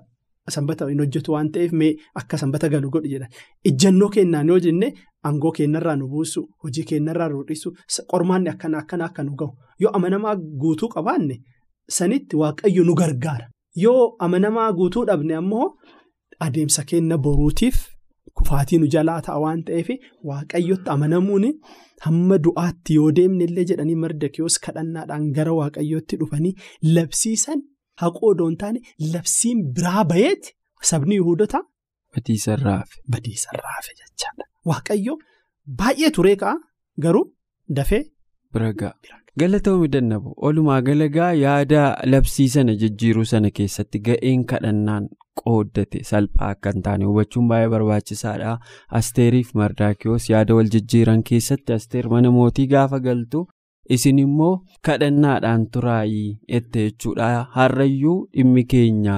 sanbata 0.56 0.86
hin 0.90 1.00
hojjetu 1.04 1.32
waan 1.34 1.50
ta'eef 1.52 1.72
mee 1.82 1.92
akka 2.22 2.38
sanbata 2.38 2.70
galu 2.70 2.90
godhu 2.96 3.10
jedhan 3.14 3.30
ijjannoo 3.70 4.10
keenyaan 4.16 4.48
yoo 4.54 4.60
jenne 4.66 4.92
aangoo 5.30 5.52
keenyarraa 5.60 5.96
nu 6.02 6.08
buusu 6.12 6.44
hojii 6.64 6.84
keenyarraa 6.92 7.30
nu 7.30 7.44
dhiisu 7.48 7.72
qormaanni 8.14 8.50
akkana 8.54 8.78
akkana 8.84 9.06
akka 9.10 9.24
nu 9.24 9.36
gahu 9.40 9.54
yoo 9.86 9.92
amanamaa 10.00 10.36
guutuu 10.36 10.90
qabaanne 10.96 11.40
sanitti 11.98 12.36
waaqayyo 12.42 12.84
nu 12.84 12.94
gargaara. 13.02 13.50
Yoo 13.76 14.16
amanamaa 14.20 14.72
guutuu 14.74 15.06
dhabne 15.06 15.36
ammoo 15.42 15.68
adeemsa 16.40 16.84
keenya 16.92 17.18
boruutiif 17.18 17.78
kufaatii 18.40 18.78
nu 18.84 18.88
jalaa 18.96 19.20
ta'a 19.28 19.40
waan 19.46 19.64
ta'eef 19.70 19.90
waaqayyotti 20.32 20.90
amanamuun. 20.96 21.46
hamma 22.06 22.38
du'aatti 22.46 22.96
yoo 23.00 23.12
deemne 23.18 23.44
illee 23.48 23.64
jedhanii 23.70 23.96
mardakiyoos 24.04 24.56
kadhannaadhaan 24.66 25.28
gara 25.38 25.54
waaqayyootti 25.60 26.16
dhufanii 26.22 26.52
labsiisan 26.96 27.60
haqoo 28.02 28.32
doon 28.42 28.56
taane 28.64 28.80
labsiin 29.14 29.62
biraa 29.78 30.04
baheeti 30.12 30.50
sabni 30.90 31.16
yihudotaa. 31.20 31.64
Badiisarraafe. 32.16 32.96
Badiisarraafe 33.14 33.92
jechaadha. 34.02 34.46
Waaqayyo 34.72 35.14
baay'ee 35.82 36.12
turee 36.18 36.36
ka'a 36.44 36.56
garuu 37.06 37.26
dafee. 37.80 38.04
Bira 38.54 38.72
ga'a. 38.82 38.94
Galatoomii 39.40 39.88
dandabu 39.94 40.34
olumaa 40.48 40.82
galagaa 40.82 41.32
yaada 41.34 41.82
labsii 42.14 42.48
sana 42.54 42.76
jijjiiruu 42.84 43.26
sana 43.32 43.50
keessatti 43.58 44.00
ga'een 44.06 44.46
kadhannaan 44.52 45.10
qooddate 45.42 46.04
salphaa 46.10 46.52
akka 46.56 46.72
hin 46.76 46.82
taane 46.86 47.06
hubachuun 47.10 47.50
baay'ee 47.52 47.70
barbaachisaadha. 47.74 48.54
Asteeriif 49.00 49.52
Mardaakiyoos 49.62 50.30
yaada 50.34 50.56
wal 50.60 50.72
jijjiiran 50.78 51.24
keessatti 51.32 51.74
asteer 51.78 52.08
mana 52.16 52.32
mootii 52.38 52.68
gaafa 52.76 53.00
galtu 53.10 53.44
isin 53.98 54.20
immoo 54.26 54.54
kadhannaadhaan 54.90 55.68
turaayii 55.74 56.38
ette 56.60 56.86
jechuudha. 56.88 57.30
Har'ayyuu 57.58 58.18
dhimmi 58.38 58.64
keenya 58.76 59.18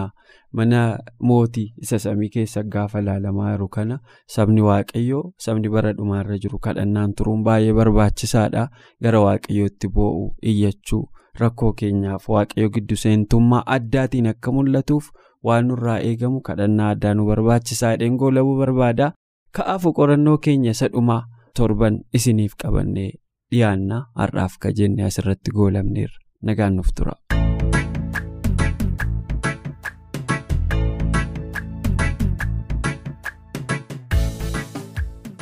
mana 0.53 0.99
mootii 1.19 1.73
isa 1.83 1.99
samii 1.99 2.29
keessa 2.29 2.63
gaafa 2.63 2.99
ilaalamaa 3.03 3.51
jiru 3.51 3.67
kana 3.75 3.99
sabni 4.35 4.61
waaqayyoo 4.61 5.23
sabni 5.45 5.69
bara 5.69 5.93
dhumaarra 5.99 6.37
jiru 6.43 6.59
kadhannaan 6.59 7.13
turuun 7.13 7.43
baay'ee 7.43 7.73
barbaachisaadha. 7.79 8.67
Gara 9.03 9.19
waaqayyootti 9.27 9.87
boo'u 9.95 10.35
iyyachuu 10.51 11.03
rakkoo 11.39 11.73
keenyaaf 11.73 12.29
waaqayyo 12.29 12.69
giddu 12.75 12.95
seentummaa 13.05 13.63
addaatiin 13.77 14.27
akka 14.33 14.51
mul'atuuf. 14.51 15.09
waan 15.47 15.67
nurraa 15.69 15.97
eegamu 16.05 16.39
kadhannaa 16.47 16.87
addaa 16.93 17.11
nu 17.17 17.25
barbaachisaa 17.27 17.91
dheengoo 18.01 18.31
labuu 18.37 18.55
barbaada 18.61 19.11
ka'aafu 19.57 19.93
qorannoo 19.99 20.37
keenya 20.47 20.71
isa 20.75 20.87
dhumaa 20.95 21.19
torban 21.59 21.99
isiniif 22.19 22.55
qabannee 22.63 23.07
dhiyaannaa 23.51 24.01
har'aaf 24.21 24.57
ka 24.65 24.71
jenne 24.81 25.03
asirratti 25.09 25.51
goolamneerra 25.59 26.17
nagaan 26.49 26.75
nuuf 26.81 26.89
tura. 26.97 27.13